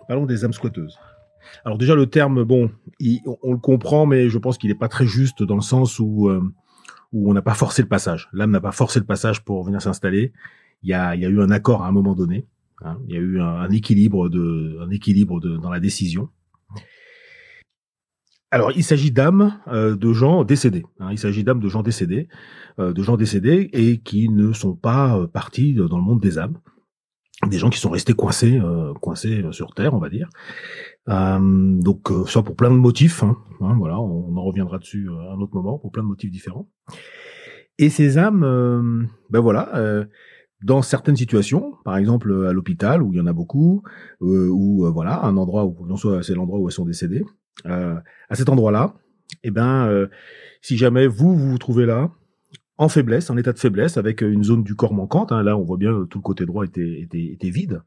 Parlons 0.08 0.24
des 0.24 0.44
âmes 0.44 0.54
squatteuses. 0.54 0.98
Alors 1.64 1.78
déjà 1.78 1.94
le 1.94 2.06
terme, 2.06 2.42
bon, 2.44 2.70
on, 3.42 3.52
le 3.52 3.58
comprend, 3.58 4.06
mais 4.06 4.28
je 4.28 4.38
pense 4.38 4.58
qu'il 4.58 4.70
n'est 4.70 4.76
pas 4.76 4.88
très 4.88 5.06
juste 5.06 5.42
dans 5.42 5.54
le 5.54 5.60
sens 5.60 5.98
où 5.98 6.28
euh, 6.28 6.42
où 7.12 7.30
on 7.30 7.34
n'a 7.34 7.42
pas 7.42 7.54
forcé 7.54 7.82
le 7.82 7.88
passage. 7.88 8.28
L'âme 8.32 8.50
n'a 8.50 8.60
pas 8.60 8.72
forcé 8.72 8.98
le 8.98 9.06
passage 9.06 9.44
pour 9.44 9.62
venir 9.64 9.80
s'installer. 9.80 10.32
Il 10.82 10.90
y 10.90 10.94
a, 10.94 11.14
il 11.14 11.20
y 11.20 11.26
a 11.26 11.28
eu 11.28 11.40
un 11.40 11.50
accord 11.50 11.84
à 11.84 11.88
un 11.88 11.92
moment 11.92 12.14
donné. 12.14 12.46
Hein. 12.82 12.98
Il 13.06 13.14
y 13.14 13.18
a 13.18 13.20
eu 13.20 13.40
un, 13.40 13.70
équilibre 13.70 14.28
de 14.28 14.78
un 14.80 14.90
équilibre 14.90 15.40
de, 15.40 15.56
dans 15.56 15.70
la 15.70 15.80
décision. 15.80 16.28
Alors, 18.50 18.72
il 18.72 18.84
s'agit 18.84 19.10
d'âmes 19.10 19.58
euh, 19.68 19.94
de 19.94 20.12
gens 20.14 20.44
décédés. 20.44 20.86
Hein. 21.00 21.08
Il 21.12 21.18
s'agit 21.18 21.44
d'âmes 21.44 21.60
de 21.60 21.68
gens 21.68 21.82
décédés, 21.82 22.28
euh, 22.78 22.94
de 22.94 23.02
gens 23.02 23.16
décédés 23.16 23.68
et 23.74 23.98
qui 23.98 24.30
ne 24.30 24.52
sont 24.52 24.74
pas 24.74 25.26
partis 25.26 25.74
dans 25.74 25.98
le 25.98 26.04
monde 26.04 26.20
des 26.20 26.38
âmes 26.38 26.58
des 27.46 27.58
gens 27.58 27.70
qui 27.70 27.78
sont 27.78 27.90
restés 27.90 28.14
coincés, 28.14 28.58
euh, 28.58 28.92
coincés 28.94 29.42
euh, 29.42 29.52
sur 29.52 29.74
Terre, 29.74 29.94
on 29.94 29.98
va 29.98 30.08
dire. 30.08 30.28
Euh, 31.08 31.38
donc, 31.80 32.10
euh, 32.10 32.24
soit 32.26 32.42
pour 32.42 32.56
plein 32.56 32.70
de 32.70 32.76
motifs, 32.76 33.22
hein, 33.22 33.36
hein, 33.60 33.76
voilà, 33.78 34.00
on, 34.00 34.36
en 34.36 34.42
reviendra 34.42 34.78
dessus 34.78 35.08
à 35.08 35.32
un 35.32 35.40
autre 35.40 35.54
moment, 35.54 35.78
pour 35.78 35.92
plein 35.92 36.02
de 36.02 36.08
motifs 36.08 36.30
différents. 36.30 36.68
Et 37.78 37.90
ces 37.90 38.18
âmes, 38.18 39.08
ben 39.30 39.38
voilà, 39.38 40.04
dans 40.62 40.82
certaines 40.82 41.14
situations, 41.14 41.74
par 41.84 41.96
exemple 41.96 42.46
à 42.48 42.52
l'hôpital 42.52 43.04
où 43.04 43.12
il 43.12 43.18
y 43.18 43.20
en 43.20 43.26
a 43.26 43.32
beaucoup, 43.32 43.84
ou 44.20 44.84
voilà, 44.92 45.22
un 45.22 45.36
endroit 45.36 45.64
où 45.64 45.96
c'est 46.22 46.34
l'endroit 46.34 46.58
où 46.58 46.66
elles 46.68 46.72
sont 46.72 46.86
décédées, 46.86 47.24
à 47.64 48.02
cet 48.32 48.48
endroit-là, 48.48 48.96
eh 49.44 49.52
ben, 49.52 50.08
si 50.60 50.76
jamais 50.76 51.06
vous 51.06 51.36
vous, 51.36 51.50
vous 51.50 51.58
trouvez 51.58 51.86
là, 51.86 52.10
en 52.78 52.88
faiblesse, 52.88 53.28
en 53.30 53.36
état 53.36 53.52
de 53.52 53.58
faiblesse, 53.58 53.96
avec 53.96 54.22
une 54.22 54.44
zone 54.44 54.62
du 54.62 54.74
corps 54.74 54.94
manquante. 54.94 55.32
Hein. 55.32 55.42
Là, 55.42 55.56
on 55.56 55.62
voit 55.62 55.76
bien 55.76 56.06
tout 56.08 56.18
le 56.18 56.22
côté 56.22 56.46
droit 56.46 56.64
était, 56.64 57.00
était, 57.00 57.24
était 57.32 57.50
vide. 57.50 57.82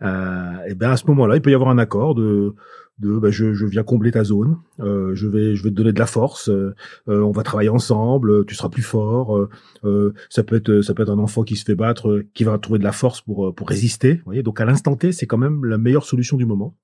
Euh, 0.00 0.64
et 0.68 0.74
ben 0.74 0.90
à 0.90 0.96
ce 0.96 1.06
moment-là, 1.06 1.36
il 1.36 1.42
peut 1.42 1.50
y 1.50 1.54
avoir 1.54 1.70
un 1.70 1.78
accord 1.78 2.14
de, 2.14 2.54
de 2.98 3.18
ben, 3.18 3.30
je, 3.30 3.52
je, 3.52 3.66
viens 3.66 3.82
combler 3.82 4.10
ta 4.10 4.24
zone, 4.24 4.58
euh, 4.80 5.14
je 5.14 5.26
vais 5.26 5.54
je 5.54 5.62
vais 5.62 5.70
te 5.70 5.74
donner 5.74 5.92
de 5.92 5.98
la 5.98 6.06
force, 6.06 6.48
euh, 6.48 6.74
on 7.06 7.30
va 7.30 7.42
travailler 7.42 7.68
ensemble, 7.68 8.44
tu 8.46 8.54
seras 8.54 8.68
plus 8.68 8.82
fort. 8.82 9.48
Euh, 9.84 10.14
ça 10.28 10.42
peut 10.42 10.56
être 10.56 10.80
ça 10.82 10.94
peut 10.94 11.02
être 11.02 11.10
un 11.10 11.18
enfant 11.18 11.44
qui 11.44 11.56
se 11.56 11.64
fait 11.64 11.74
battre, 11.74 12.24
qui 12.34 12.44
va 12.44 12.58
trouver 12.58 12.78
de 12.78 12.84
la 12.84 12.92
force 12.92 13.20
pour 13.20 13.54
pour 13.54 13.68
résister. 13.68 14.14
Vous 14.14 14.22
voyez, 14.26 14.42
donc 14.42 14.60
à 14.60 14.64
l'instant 14.64 14.96
T, 14.96 15.12
c'est 15.12 15.26
quand 15.26 15.38
même 15.38 15.64
la 15.64 15.78
meilleure 15.78 16.04
solution 16.04 16.36
du 16.36 16.46
moment. 16.46 16.76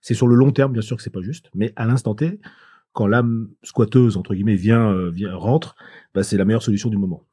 C'est 0.00 0.14
sur 0.14 0.26
le 0.26 0.34
long 0.34 0.52
terme, 0.52 0.72
bien 0.72 0.82
sûr 0.82 0.96
que 0.96 1.02
c'est 1.02 1.10
pas 1.10 1.22
juste, 1.22 1.50
mais 1.54 1.72
à 1.76 1.86
l'instant 1.86 2.14
T, 2.14 2.38
quand 2.96 3.06
l'âme 3.06 3.50
squatteuse 3.62 4.16
entre 4.16 4.34
guillemets 4.34 4.56
vient, 4.56 4.90
euh, 4.90 5.10
vient 5.10 5.36
rentre, 5.36 5.76
bah, 6.14 6.22
c'est 6.22 6.38
la 6.38 6.46
meilleure 6.46 6.62
solution 6.62 6.88
du 6.88 6.96
moment. 6.96 7.24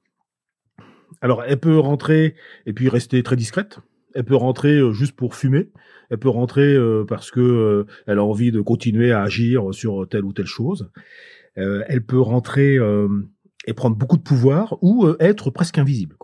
Alors 1.22 1.42
elle 1.48 1.60
peut 1.60 1.80
rentrer 1.80 2.36
et 2.66 2.74
puis 2.74 2.90
rester 2.90 3.24
très 3.24 3.38
discrète. 3.38 3.80
Elle 4.14 4.26
peut 4.26 4.36
rentrer 4.36 4.78
euh, 4.78 4.92
juste 4.92 5.16
pour 5.16 5.36
fumer. 5.36 5.72
Elle 6.10 6.18
peut 6.20 6.30
rentrer 6.30 6.76
euh, 6.76 7.06
parce 7.08 7.32
que 7.32 7.88
elle 8.08 8.20
a 8.20 8.26
envie 8.26 8.52
de 8.52 8.60
continuer 8.60 9.14
à 9.14 9.22
agir 9.22 9.74
sur 9.74 10.06
telle 10.10 10.26
ou 10.26 10.34
telle 10.34 10.46
chose. 10.46 10.92
elle 11.56 12.06
peut 12.06 12.20
rentrer 12.20 12.78
et 13.66 13.74
prendre 13.74 13.96
beaucoup 13.96 14.18
de 14.18 14.22
pouvoir 14.22 14.78
ou 14.82 15.08
être 15.20 15.50
presque 15.50 15.78
invisible. 15.78 16.18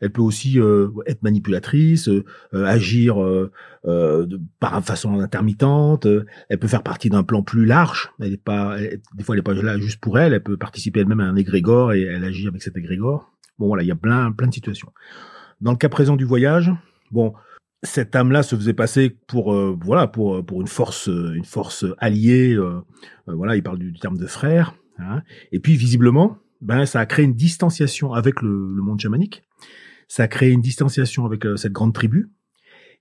Elle 0.00 0.10
peut 0.10 0.22
aussi 0.22 0.60
euh, 0.60 0.88
être 1.06 1.22
manipulatrice, 1.22 2.08
euh, 2.08 2.24
euh, 2.54 2.64
agir 2.64 3.16
de, 3.84 4.40
par 4.60 4.82
façon 4.84 5.20
intermittente. 5.20 6.06
elle 6.48 6.58
peut 6.58 6.68
faire 6.68 6.82
partie 6.82 7.08
d'un 7.08 7.22
plan 7.22 7.42
plus 7.42 7.64
large. 7.64 8.10
Elle 8.20 8.34
est 8.34 8.42
pas, 8.42 8.76
des 9.14 9.22
fois, 9.22 9.34
elle 9.34 9.40
est 9.40 9.42
pas 9.42 9.54
là 9.54 9.78
juste 9.78 10.00
pour 10.00 10.18
elle. 10.18 10.32
Elle 10.32 10.42
peut 10.42 10.56
participer 10.56 11.00
elle-même 11.00 11.20
à 11.20 11.24
un 11.24 11.36
égrégore 11.36 11.92
et 11.92 12.02
elle 12.02 12.24
agit 12.24 12.48
avec 12.48 12.62
cet 12.62 12.76
égrégore. 12.76 13.32
Bon, 13.58 13.68
voilà, 13.68 13.82
il 13.82 13.86
y 13.86 13.92
a 13.92 13.96
plein, 13.96 14.32
plein 14.32 14.48
de 14.48 14.54
situations. 14.54 14.92
Dans 15.60 15.70
le 15.70 15.78
cas 15.78 15.88
présent 15.88 16.16
du 16.16 16.24
voyage, 16.24 16.70
bon, 17.10 17.32
cette 17.82 18.14
âme-là 18.14 18.42
se 18.42 18.56
faisait 18.56 18.74
passer 18.74 19.16
pour 19.26 19.54
voilà 19.54 20.08
pour 20.08 20.44
pour 20.44 20.60
une 20.60 20.66
force 20.66 21.06
une 21.06 21.44
force 21.44 21.84
alliée 21.98 22.58
voilà 23.26 23.54
il 23.54 23.62
parle 23.62 23.78
du, 23.78 23.92
terme 23.92 24.16
de 24.16 24.26
frère 24.26 24.74
hein. 24.98 25.22
et 25.52 25.60
puis 25.60 25.76
visiblement 25.76 26.38
ben 26.60 26.86
ça 26.86 27.00
a 27.00 27.06
créé 27.06 27.24
une 27.24 27.34
distanciation 27.34 28.12
avec 28.12 28.42
le, 28.42 28.74
le 28.74 28.82
monde 28.82 29.00
chamanique 29.00 29.42
ça 30.08 30.24
a 30.24 30.28
créé 30.28 30.50
une 30.50 30.60
distanciation 30.60 31.24
avec 31.24 31.46
euh, 31.46 31.56
cette 31.56 31.72
grande 31.72 31.94
tribu. 31.94 32.30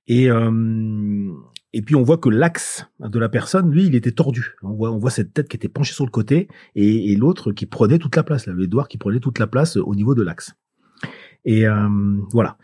Et, 0.08 0.30
euh, 0.30 1.32
et 1.74 1.82
puis 1.82 1.96
on 1.96 2.04
voit 2.04 2.18
que 2.18 2.30
l'axe 2.30 2.86
de 3.00 3.20
la 3.20 3.30
personne, 3.30 3.72
lui, 3.72 3.86
il 3.86 3.96
était 3.96 4.12
tordu. 4.12 4.56
On 4.62 4.74
voit, 4.74 4.92
on 4.92 4.98
voit 4.98 5.10
cette 5.10 5.34
tête 5.34 5.48
qui 5.48 5.58
était 5.58 5.70
penchée 5.70 5.94
sur 5.94 6.06
le 6.06 6.12
côté 6.12 6.48
et, 6.76 7.12
et 7.12 7.16
l'autre 7.16 7.52
qui 7.52 7.66
prenait 7.66 7.98
toute 8.00 8.16
la 8.16 8.24
place, 8.24 8.46
là, 8.46 8.54
l'Edouard 8.54 8.88
qui 8.88 8.98
prenait 8.98 9.20
toute 9.20 9.40
la 9.40 9.48
place 9.48 9.78
au 9.78 9.96
niveau 9.96 10.16
de 10.16 10.24
l'axe. 10.24 10.54
Et 11.44 11.68
euh, 11.68 11.90
voilà. 12.32 12.58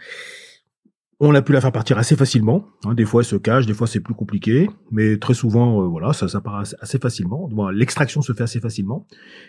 On 1.23 1.35
a 1.35 1.43
pu 1.43 1.53
la 1.53 1.61
faire 1.61 1.71
partir 1.71 1.99
assez 1.99 2.15
facilement. 2.15 2.65
Hein, 2.83 2.95
des 2.95 3.05
fois, 3.05 3.21
elle 3.21 3.27
se 3.27 3.35
cache, 3.35 3.67
des 3.67 3.75
fois, 3.75 3.85
c'est 3.85 3.99
plus 3.99 4.15
compliqué, 4.15 4.67
mais 4.89 5.17
très 5.17 5.35
souvent, 5.35 5.83
euh, 5.83 5.85
voilà, 5.85 6.13
ça, 6.13 6.27
ça 6.27 6.41
part 6.41 6.55
assez 6.57 6.97
facilement. 6.97 7.47
L'extraction 7.69 8.23
se 8.23 8.33
fait 8.33 8.41
assez 8.41 8.59
facilement. 8.59 9.05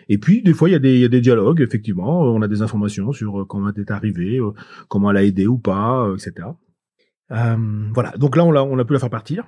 Et 0.07 0.19
puis, 0.19 0.43
des 0.43 0.53
fois, 0.53 0.69
il 0.69 0.73
y, 0.73 0.75
a 0.75 0.79
des, 0.79 0.99
y 0.99 1.03
a 1.03 1.07
des 1.07 1.19
dialogues. 1.19 1.61
Effectivement, 1.61 2.21
on 2.21 2.43
a 2.43 2.47
des 2.47 2.61
informations 2.61 3.11
sur 3.11 3.41
euh, 3.41 3.45
comment 3.45 3.71
elle 3.75 3.81
est 3.81 3.89
arrivée, 3.89 4.37
euh, 4.37 4.51
comment 4.87 5.09
elle 5.09 5.17
a 5.17 5.23
aidé 5.23 5.47
ou 5.47 5.57
pas, 5.57 6.13
etc. 6.13 6.49
voilà. 7.31 8.11
Donc 8.19 8.35
là, 8.35 8.45
on 8.45 8.55
a, 8.55 8.61
on 8.61 8.85
pu 8.85 8.93
la 8.93 8.99
faire 8.99 9.09
partir. 9.09 9.47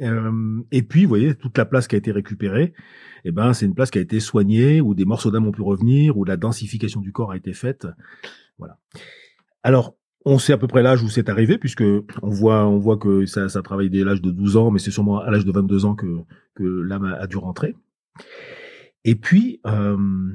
et 0.00 0.82
puis, 0.82 1.02
vous 1.02 1.08
voyez, 1.10 1.34
toute 1.34 1.58
la 1.58 1.66
place 1.66 1.86
qui 1.86 1.96
a 1.96 1.98
été 1.98 2.12
récupérée, 2.12 2.72
eh 3.26 3.30
ben, 3.30 3.52
c'est 3.52 3.66
une 3.66 3.74
place 3.74 3.90
qui 3.90 3.98
a 3.98 4.00
été 4.00 4.20
soignée, 4.20 4.80
où 4.80 4.94
des 4.94 5.04
morceaux 5.04 5.30
d'âme 5.30 5.46
ont 5.46 5.52
pu 5.52 5.60
revenir, 5.60 6.16
où 6.16 6.24
la 6.24 6.38
densification 6.38 7.02
du 7.02 7.12
corps 7.12 7.32
a 7.32 7.36
été 7.36 7.52
faite. 7.52 7.86
Voilà. 8.56 8.78
Alors, 9.62 9.94
On 10.24 10.38
sait 10.38 10.52
à 10.52 10.58
peu 10.58 10.68
près 10.68 10.82
l'âge 10.82 11.02
où 11.02 11.08
c'est 11.08 11.28
arrivé, 11.28 11.58
puisque 11.58 11.82
on 12.22 12.30
voit, 12.30 12.66
on 12.66 12.78
voit 12.78 12.96
que 12.96 13.26
ça, 13.26 13.48
ça 13.48 13.62
travaille 13.62 13.90
dès 13.90 14.04
l'âge 14.04 14.22
de 14.22 14.30
12 14.30 14.56
ans, 14.56 14.70
mais 14.70 14.78
c'est 14.78 14.90
sûrement 14.90 15.20
à 15.20 15.30
l'âge 15.30 15.44
de 15.44 15.52
22 15.52 15.84
ans 15.84 15.94
que, 15.94 16.06
que 16.54 16.62
l'âme 16.62 17.04
a, 17.04 17.26
dû 17.26 17.36
rentrer. 17.36 17.74
Et 19.04 19.16
puis, 19.16 19.60
euh, 19.66 20.32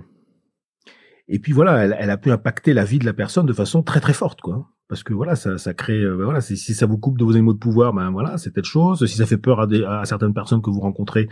et 1.28 1.40
puis 1.40 1.54
voilà, 1.54 1.86
elle, 1.86 1.96
elle, 2.00 2.10
a 2.10 2.18
pu 2.18 2.32
impacter 2.32 2.74
la 2.74 2.84
vie 2.84 3.00
de 3.00 3.06
la 3.06 3.14
personne 3.14 3.46
de 3.46 3.54
façon 3.54 3.82
très 3.82 4.02
très 4.02 4.14
forte, 4.14 4.42
quoi 4.42 4.70
parce 4.88 5.04
que 5.04 5.14
voilà 5.14 5.36
ça, 5.36 5.58
ça 5.58 5.74
crée 5.74 6.02
euh, 6.02 6.16
ben 6.16 6.24
voilà 6.24 6.42
si 6.42 6.58
ça 6.58 6.86
vous 6.86 6.98
coupe 6.98 7.18
de 7.18 7.24
vos 7.24 7.34
animaux 7.34 7.54
de 7.54 7.60
pouvoir 7.60 7.94
ben 7.94 8.10
voilà 8.12 8.38
c'est 8.38 8.52
telle 8.52 8.64
chose. 8.64 9.06
Si 9.06 9.18
ça 9.18 9.26
fait 9.26 9.38
peur 9.38 9.60
à, 9.60 10.06
certaines 10.06 10.34
personnes 10.34 10.62
que 10.62 10.70
vous 10.70 10.80
rencontrez 10.80 11.28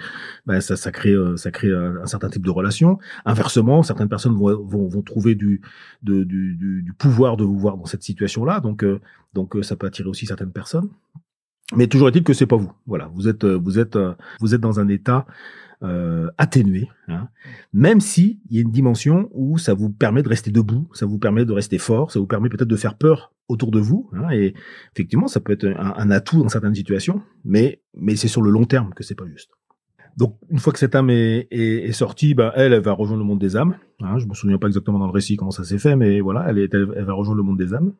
ben 0.45 0.59
ça 0.61 0.75
ça 0.75 0.91
crée 0.91 1.11
euh, 1.11 1.37
ça 1.37 1.51
crée 1.51 1.71
un, 1.71 2.05
certain 2.05 2.29
type 2.29 2.45
de 2.45 2.51
relation. 2.51 2.99
Inversement 3.25 3.83
certaines 3.83 4.09
personnes 4.09 4.35
vont 4.35 4.55
vont, 4.65 4.87
vont 4.87 5.01
trouver 5.01 5.35
du, 5.35 5.61
du, 6.01 6.25
du, 6.25 6.93
pouvoir 6.97 7.37
de 7.37 7.43
vous 7.43 7.57
voir 7.57 7.77
dans 7.77 7.85
cette 7.85 8.03
situation 8.03 8.45
là 8.45 8.59
donc 8.59 8.83
euh, 8.83 8.99
donc 9.33 9.55
ça 9.61 9.75
peut 9.75 9.87
attirer 9.87 10.09
aussi 10.09 10.25
certaines 10.25 10.51
personnes 10.51 10.89
mais 11.73 11.87
toujours 11.87 12.09
est-il 12.09 12.23
que 12.23 12.33
c'est 12.33 12.45
pas 12.45 12.57
vous 12.57 12.71
voilà 12.85 13.09
vous 13.13 13.27
êtes 13.27 13.45
vous 13.45 13.79
êtes 13.79 13.97
vous 14.39 14.53
êtes 14.53 14.61
dans 14.61 14.79
un 14.79 14.87
état 14.87 15.25
euh, 15.83 16.31
atténué, 16.37 16.87
hein. 17.09 17.27
même 17.73 17.99
si 17.99 18.39
il 18.49 18.55
y 18.55 18.59
a 18.59 18.61
une 18.61 18.71
dimension 18.71 19.29
où 19.33 19.57
ça 19.57 19.73
vous 19.73 19.89
permet 19.89 20.23
de 20.23 20.29
rester 20.29 20.49
debout, 20.49 20.87
ça 20.93 21.05
vous 21.05 21.19
permet 21.19 21.43
de 21.43 21.51
rester 21.51 21.77
fort, 21.77 22.11
ça 22.11 22.19
vous 22.19 22.27
permet 22.27 22.47
peut-être 22.47 22.69
de 22.69 22.75
faire 22.77 22.97
peur 22.97 23.33
autour 23.49 23.71
de 23.71 23.79
vous, 23.79 24.09
hein, 24.13 24.29
et 24.31 24.53
effectivement, 24.93 25.27
ça 25.27 25.41
peut 25.41 25.51
être 25.51 25.65
un, 25.65 26.11
atout 26.11 26.41
dans 26.41 26.47
certaines 26.47 26.73
situations, 26.73 27.21
mais 27.43 27.81
mais 27.93 28.15
c'est 28.15 28.29
sur 28.29 28.41
le 28.41 28.51
long 28.51 28.63
terme 28.63 28.93
que 28.95 29.03
c'est 29.03 29.15
pas 29.15 29.27
juste. 29.27 29.51
Donc, 30.15 30.37
une 30.49 30.59
fois 30.59 30.71
que 30.71 30.79
cette 30.79 30.95
âme 30.95 31.09
est, 31.09 31.47
est, 31.51 31.91
sortie, 31.91 32.35
ben, 32.35 32.53
elle, 32.55 32.71
elle 32.71 32.81
va 32.81 32.93
rejoindre 32.93 33.21
le 33.21 33.27
monde 33.27 33.39
des 33.39 33.57
âmes. 33.57 33.75
Hein, 33.99 34.17
je 34.17 34.25
me 34.25 34.33
souviens 34.33 34.57
pas 34.57 34.67
exactement 34.67 34.97
dans 34.97 35.07
le 35.07 35.11
récit 35.11 35.35
comment 35.35 35.51
ça 35.51 35.65
s'est 35.65 35.77
fait, 35.77 35.97
mais 35.97 36.21
voilà, 36.21 36.45
elle, 36.47 36.57
est, 36.57 36.73
elle 36.73 37.03
va 37.03 37.13
rejoindre 37.13 37.37
le 37.37 37.43
monde 37.43 37.57
des 37.57 37.73
âmes. 37.73 37.91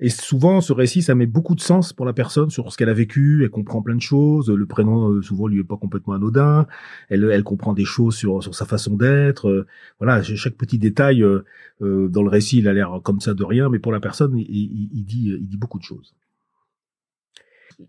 Et 0.00 0.10
souvent, 0.10 0.60
ce 0.60 0.72
récit, 0.72 1.02
ça 1.02 1.14
met 1.14 1.26
beaucoup 1.26 1.56
de 1.56 1.60
sens 1.60 1.92
pour 1.92 2.06
la 2.06 2.12
personne 2.12 2.50
sur 2.50 2.72
ce 2.72 2.76
qu'elle 2.76 2.88
a 2.88 2.94
vécu. 2.94 3.42
Elle 3.42 3.50
comprend 3.50 3.82
plein 3.82 3.96
de 3.96 4.00
choses. 4.00 4.48
Le 4.48 4.66
prénom, 4.66 5.10
euh, 5.10 5.22
souvent, 5.22 5.48
lui 5.48 5.60
est 5.60 5.64
pas 5.64 5.76
complètement 5.76 6.14
anodin. 6.14 6.66
Elle, 7.08 7.24
elle 7.24 7.42
comprend 7.42 7.72
des 7.72 7.84
choses 7.84 8.16
sur, 8.16 8.42
sur 8.42 8.54
sa 8.54 8.64
façon 8.64 8.96
d'être. 8.96 9.48
Euh, 9.48 9.66
voilà, 9.98 10.22
chaque 10.22 10.54
petit 10.54 10.78
détail 10.78 11.22
euh, 11.22 11.42
dans 11.80 12.22
le 12.22 12.28
récit, 12.28 12.58
il 12.58 12.68
a 12.68 12.72
l'air 12.72 13.00
comme 13.02 13.20
ça 13.20 13.34
de 13.34 13.44
rien, 13.44 13.68
mais 13.68 13.80
pour 13.80 13.92
la 13.92 14.00
personne, 14.00 14.36
il, 14.36 14.90
il, 14.92 15.04
dit, 15.04 15.36
il 15.38 15.48
dit 15.48 15.56
beaucoup 15.56 15.78
de 15.78 15.84
choses. 15.84 16.14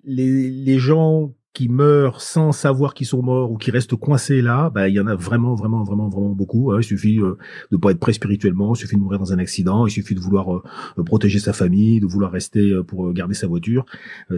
Les, 0.03 0.49
les 0.49 0.79
gens 0.79 1.33
qui 1.53 1.67
meurent 1.67 2.21
sans 2.21 2.51
savoir 2.51 2.93
qu'ils 2.93 3.07
sont 3.07 3.23
morts 3.23 3.51
ou 3.51 3.57
qui 3.57 3.71
restent 3.71 3.95
coincés 3.95 4.41
là, 4.41 4.69
bah, 4.69 4.87
il 4.87 4.93
y 4.93 4.99
en 4.99 5.07
a 5.07 5.15
vraiment, 5.15 5.55
vraiment, 5.55 5.83
vraiment, 5.83 6.07
vraiment 6.07 6.29
beaucoup. 6.29 6.71
Hein. 6.71 6.77
Il 6.79 6.83
suffit 6.83 7.19
euh, 7.19 7.37
de 7.71 7.77
pas 7.77 7.91
être 7.91 7.99
prêt 7.99 8.13
spirituellement, 8.13 8.75
il 8.75 8.77
suffit 8.77 8.95
de 8.95 9.01
mourir 9.01 9.19
dans 9.19 9.33
un 9.33 9.39
accident, 9.39 9.87
il 9.87 9.91
suffit 9.91 10.13
de 10.13 10.19
vouloir 10.19 10.55
euh, 10.55 11.03
protéger 11.03 11.39
sa 11.39 11.53
famille, 11.53 11.99
de 11.99 12.05
vouloir 12.05 12.31
rester 12.31 12.71
euh, 12.71 12.83
pour 12.83 13.11
garder 13.13 13.33
sa 13.33 13.47
voiture. 13.47 13.85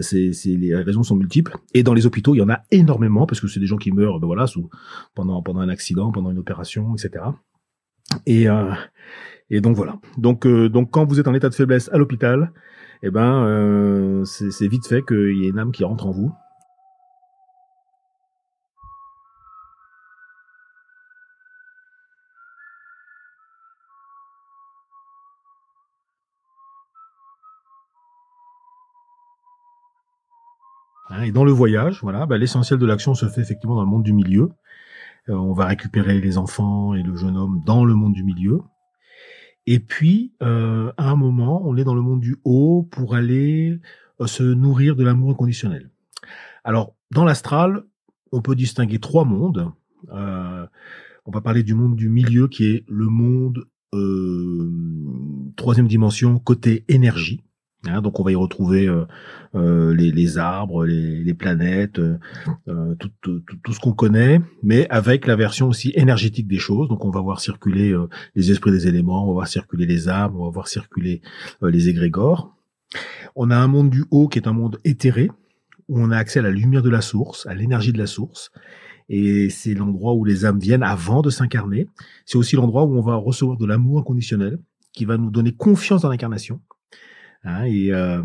c'est, 0.00 0.32
les 0.44 0.74
raisons 0.74 1.02
sont 1.02 1.16
multiples. 1.16 1.56
Et 1.74 1.82
dans 1.82 1.94
les 1.94 2.06
hôpitaux, 2.06 2.34
il 2.34 2.38
y 2.38 2.42
en 2.42 2.48
a 2.48 2.62
énormément 2.70 3.26
parce 3.26 3.40
que 3.40 3.46
c'est 3.46 3.60
des 3.60 3.66
gens 3.66 3.76
qui 3.76 3.92
meurent, 3.92 4.18
ben 4.18 4.26
voilà, 4.26 4.46
sous, 4.46 4.70
pendant 5.14 5.42
pendant 5.42 5.60
un 5.60 5.68
accident, 5.68 6.12
pendant 6.12 6.30
une 6.30 6.38
opération, 6.38 6.94
etc. 6.94 7.24
Et 8.26 8.46
et 9.50 9.60
donc 9.60 9.76
voilà. 9.76 9.98
Donc 10.18 10.46
donc 10.46 10.90
quand 10.90 11.04
vous 11.04 11.20
êtes 11.20 11.28
en 11.28 11.34
état 11.34 11.48
de 11.48 11.54
faiblesse 11.54 11.90
à 11.92 11.98
l'hôpital, 11.98 12.52
eh 13.02 13.10
ben 13.10 14.22
c'est 14.24 14.68
vite 14.68 14.86
fait 14.86 15.02
qu'il 15.02 15.36
y 15.36 15.46
ait 15.46 15.50
une 15.50 15.58
âme 15.58 15.72
qui 15.72 15.84
rentre 15.84 16.06
en 16.06 16.10
vous 16.10 16.32
Hein, 31.12 31.24
et 31.24 31.32
dans 31.32 31.44
le 31.44 31.52
voyage, 31.52 32.00
voilà, 32.00 32.24
bah, 32.24 32.38
l'essentiel 32.38 32.78
de 32.78 32.86
l'action 32.86 33.14
se 33.14 33.26
fait 33.26 33.42
effectivement 33.42 33.76
dans 33.76 33.82
le 33.82 33.90
monde 33.90 34.02
du 34.02 34.14
milieu. 34.14 34.48
Euh, 35.28 35.34
on 35.34 35.52
va 35.52 35.66
récupérer 35.66 36.20
les 36.20 36.38
enfants 36.38 36.94
et 36.94 37.02
le 37.02 37.14
jeune 37.16 37.36
homme 37.36 37.62
dans 37.66 37.84
le 37.84 37.94
monde 37.94 38.14
du 38.14 38.24
milieu. 38.24 38.62
Et 39.66 39.78
puis, 39.78 40.32
euh, 40.42 40.90
à 40.96 41.10
un 41.10 41.16
moment, 41.16 41.62
on 41.66 41.76
est 41.76 41.84
dans 41.84 41.94
le 41.94 42.00
monde 42.00 42.20
du 42.20 42.36
haut 42.44 42.88
pour 42.90 43.14
aller 43.14 43.78
euh, 44.20 44.26
se 44.26 44.42
nourrir 44.42 44.96
de 44.96 45.04
l'amour 45.04 45.30
inconditionnel. 45.30 45.90
Alors, 46.64 46.96
dans 47.10 47.24
l'astral, 47.24 47.82
on 48.32 48.40
peut 48.40 48.54
distinguer 48.54 48.98
trois 48.98 49.24
mondes. 49.26 49.70
on 50.10 51.30
va 51.30 51.40
parler 51.42 51.62
du 51.62 51.74
monde 51.74 51.94
du 51.94 52.08
milieu 52.08 52.48
qui 52.48 52.64
est 52.64 52.84
le 52.88 53.06
monde 53.06 53.66
troisième 55.56 55.86
dimension 55.86 56.38
côté 56.38 56.86
énergie. 56.88 57.42
Hein, 57.88 58.00
donc 58.00 58.20
on 58.20 58.22
va 58.22 58.30
y 58.30 58.36
retrouver 58.36 58.86
euh, 58.86 59.06
euh, 59.56 59.92
les, 59.94 60.38
arbres, 60.38 60.86
les, 60.86 61.34
planètes, 61.34 61.98
euh, 61.98 62.94
tout, 62.98 63.10
tout, 63.20 63.72
ce 63.72 63.80
qu'on 63.80 63.92
connaît, 63.92 64.40
mais 64.62 64.88
avec 64.88 65.26
la 65.26 65.34
version 65.34 65.68
aussi 65.68 65.92
énergétique 65.96 66.46
des 66.46 66.58
choses. 66.58 66.88
Donc 66.88 67.04
on 67.04 67.10
va 67.10 67.20
voir 67.20 67.40
circuler 67.40 67.92
les 68.36 68.52
esprits 68.52 68.70
des 68.70 68.86
éléments, 68.86 69.24
on 69.24 69.28
va 69.28 69.32
voir 69.32 69.48
circuler 69.48 69.86
les 69.86 70.08
arbres, 70.08 70.40
on 70.40 70.44
va 70.44 70.50
voir 70.50 70.68
circuler 70.68 71.22
les 71.60 71.88
égrégores. 71.88 72.54
On 73.34 73.50
a 73.50 73.56
un 73.56 73.66
monde 73.66 73.90
du 73.90 74.04
haut 74.10 74.28
qui 74.28 74.38
est 74.38 74.46
un 74.46 74.52
monde 74.52 74.78
éthéré, 74.84 75.30
où 75.88 76.00
on 76.00 76.10
a 76.12 76.16
accès 76.16 76.38
à 76.38 76.42
la 76.42 76.50
lumière 76.50 76.82
de 76.82 76.90
la 76.90 77.00
source, 77.00 77.46
à 77.46 77.54
l'énergie 77.54 77.92
de 77.92 77.98
la 77.98 78.06
source. 78.06 78.52
Et 79.08 79.50
c'est 79.50 79.74
l'endroit 79.74 80.14
où 80.14 80.24
les 80.24 80.44
âmes 80.44 80.60
viennent 80.60 80.84
avant 80.84 81.20
de 81.20 81.30
s'incarner. 81.30 81.88
C'est 82.26 82.38
aussi 82.38 82.54
l'endroit 82.54 82.84
où 82.84 82.96
on 82.96 83.02
va 83.02 83.16
recevoir 83.16 83.58
de 83.58 83.66
l'amour 83.66 83.98
inconditionnel, 83.98 84.60
qui 84.92 85.04
va 85.04 85.16
nous 85.16 85.30
donner 85.30 85.52
confiance 85.52 86.02
dans 86.02 86.10
l'incarnation 86.10 86.60
Hein, 87.44 87.64
et, 87.64 87.92
euh, 87.92 88.22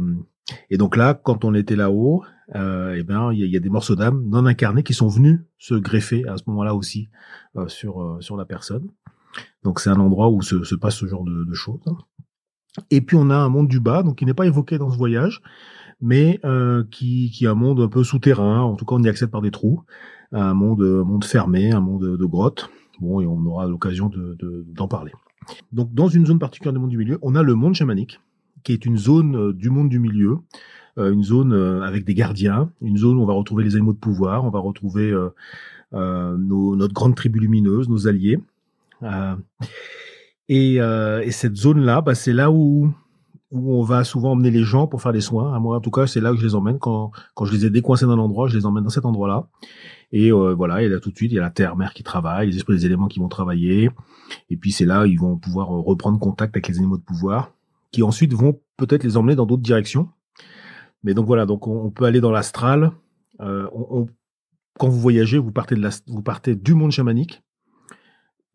et 0.69 0.77
donc 0.77 0.95
là, 0.95 1.13
quand 1.13 1.45
on 1.45 1.53
était 1.53 1.75
là-haut, 1.75 2.23
euh, 2.55 2.95
eh 2.97 3.03
ben 3.03 3.33
il 3.33 3.45
y, 3.45 3.57
a 3.57 3.59
des 3.59 3.69
morceaux 3.69 3.95
d'âme 3.95 4.23
non 4.25 4.45
incarnés 4.45 4.83
qui 4.83 4.93
sont 4.93 5.09
venus 5.09 5.41
se 5.57 5.73
greffer 5.73 6.25
à 6.27 6.37
ce 6.37 6.43
moment-là 6.47 6.75
aussi 6.75 7.09
euh, 7.57 7.67
sur 7.67 8.01
euh, 8.01 8.21
sur 8.21 8.37
la 8.37 8.45
personne. 8.45 8.87
Donc 9.63 9.79
c'est 9.79 9.89
un 9.89 9.99
endroit 9.99 10.29
où 10.29 10.41
se, 10.41 10.63
se 10.63 10.75
passe 10.75 10.95
ce 10.95 11.07
genre 11.07 11.25
de, 11.25 11.43
de, 11.43 11.53
choses. 11.53 11.81
Et 12.89 13.01
puis 13.01 13.17
on 13.17 13.29
a 13.29 13.35
un 13.35 13.49
monde 13.49 13.67
du 13.67 13.79
bas, 13.79 14.01
donc 14.03 14.19
qui 14.19 14.25
n'est 14.25 14.33
pas 14.33 14.45
évoqué 14.45 14.77
dans 14.77 14.89
ce 14.89 14.97
voyage, 14.97 15.41
mais 15.99 16.39
euh, 16.45 16.85
qui, 16.89 17.31
qui 17.31 17.45
est 17.45 17.49
un 17.49 17.55
monde 17.55 17.81
un 17.81 17.89
peu 17.89 18.03
souterrain. 18.03 18.61
En 18.61 18.75
tout 18.75 18.85
cas, 18.85 18.95
on 18.95 19.03
y 19.03 19.09
accède 19.09 19.29
par 19.29 19.41
des 19.41 19.51
trous. 19.51 19.83
Un 20.31 20.53
monde, 20.53 20.81
un 20.81 21.03
monde 21.03 21.23
fermé, 21.23 21.71
un 21.71 21.79
monde 21.79 22.17
de 22.17 22.25
grottes. 22.25 22.69
Bon, 22.99 23.21
et 23.21 23.27
on 23.27 23.45
aura 23.45 23.67
l'occasion 23.67 24.09
de, 24.09 24.37
d'en 24.73 24.87
parler. 24.87 25.11
Donc, 25.71 25.93
dans 25.93 26.07
une 26.07 26.25
zone 26.25 26.39
particulière 26.39 26.73
du 26.73 26.79
monde 26.79 26.89
du 26.89 26.97
milieu, 26.97 27.19
on 27.21 27.35
a 27.35 27.43
le 27.43 27.55
monde 27.55 27.75
chamanique, 27.75 28.19
qui 28.67 28.73
est 28.73 28.85
une 28.85 28.97
zone 28.97 29.35
euh, 29.37 29.53
du 29.53 29.69
monde 29.69 29.87
du 29.87 29.97
milieu, 29.97 30.39
euh, 30.97 31.13
une 31.13 31.23
zone 31.23 31.53
euh, 31.53 31.83
avec 31.83 32.03
des 32.03 32.13
gardiens, 32.13 32.69
une 32.81 32.97
zone 32.97 33.17
où 33.17 33.21
on 33.21 33.25
va 33.25 33.33
retrouver 33.33 33.63
les 33.63 33.75
animaux 33.75 33.93
de 33.93 33.97
pouvoir, 33.97 34.43
on 34.43 34.49
va 34.49 34.59
retrouver 34.59 35.15
nos, 35.93 36.75
notre 36.75 36.93
grande 36.93 37.15
tribu 37.15 37.39
lumineuse, 37.39 37.87
nos 37.87 38.09
alliés. 38.09 38.39
Et, 40.49 40.75
et, 40.75 41.31
cette 41.31 41.55
zone-là, 41.55 42.01
bah, 42.01 42.13
c'est 42.13 42.33
là 42.33 42.51
où 42.51 42.93
où 43.49 43.75
on 43.75 43.81
va 43.81 44.03
souvent 44.03 44.33
emmener 44.33 44.51
les 44.51 44.63
gens 44.63 44.87
pour 44.87 45.01
faire 45.01 45.13
des 45.13 45.21
soins. 45.21 45.57
Moi, 45.59 45.77
en 45.77 45.79
tout 45.79 45.91
cas, 45.91 46.05
c'est 46.05 46.19
là 46.19 46.31
que 46.31 46.37
je 46.37 46.45
les 46.45 46.53
emmène. 46.53 46.79
Quand, 46.79 47.11
quand 47.33 47.45
je 47.45 47.53
les 47.53 47.65
ai 47.65 47.69
décoincés 47.69 48.05
d'un 48.05 48.17
endroit, 48.17 48.49
je 48.49 48.57
les 48.57 48.65
emmène 48.65 48.83
dans 48.83 48.89
cet 48.89 49.05
endroit-là. 49.05 49.47
Et 50.11 50.31
voilà, 50.31 50.83
et 50.83 50.89
là 50.89 50.99
tout 50.99 51.11
de 51.11 51.15
suite, 51.15 51.31
il 51.31 51.35
y 51.35 51.39
a 51.39 51.43
la 51.43 51.49
terre-mère 51.49 51.93
qui 51.93 52.03
travaille, 52.03 52.49
les 52.49 52.57
esprits 52.57 52.75
des 52.75 52.85
éléments 52.85 53.07
qui 53.07 53.19
vont 53.19 53.29
travailler. 53.29 53.89
Et 54.49 54.57
puis 54.57 54.73
c'est 54.73 54.83
là, 54.85 55.05
ils 55.05 55.17
vont 55.17 55.37
pouvoir 55.37 55.69
reprendre 55.69 56.19
contact 56.19 56.57
avec 56.57 56.67
les 56.67 56.77
animaux 56.77 56.97
de 56.97 57.03
pouvoir 57.03 57.53
qui 57.91 58.03
ensuite 58.03 58.33
vont 58.33 58.59
peut-être 58.77 59.03
les 59.03 59.17
emmener 59.17 59.35
dans 59.35 59.45
d'autres 59.45 59.63
directions. 59.63 60.09
Mais 61.03 61.13
donc 61.13 61.25
voilà, 61.25 61.45
donc 61.45 61.67
on, 61.67 61.89
peut 61.91 62.05
aller 62.05 62.21
dans 62.21 62.31
l'astral. 62.31 62.91
Euh, 63.39 63.67
quand 64.77 64.89
vous 64.89 64.99
voyagez, 64.99 65.37
vous 65.37 65.51
partez, 65.51 65.75
de 65.75 65.81
la, 65.81 65.89
vous 66.07 66.21
partez 66.21 66.55
du 66.55 66.73
monde 66.73 66.91
chamanique 66.91 67.43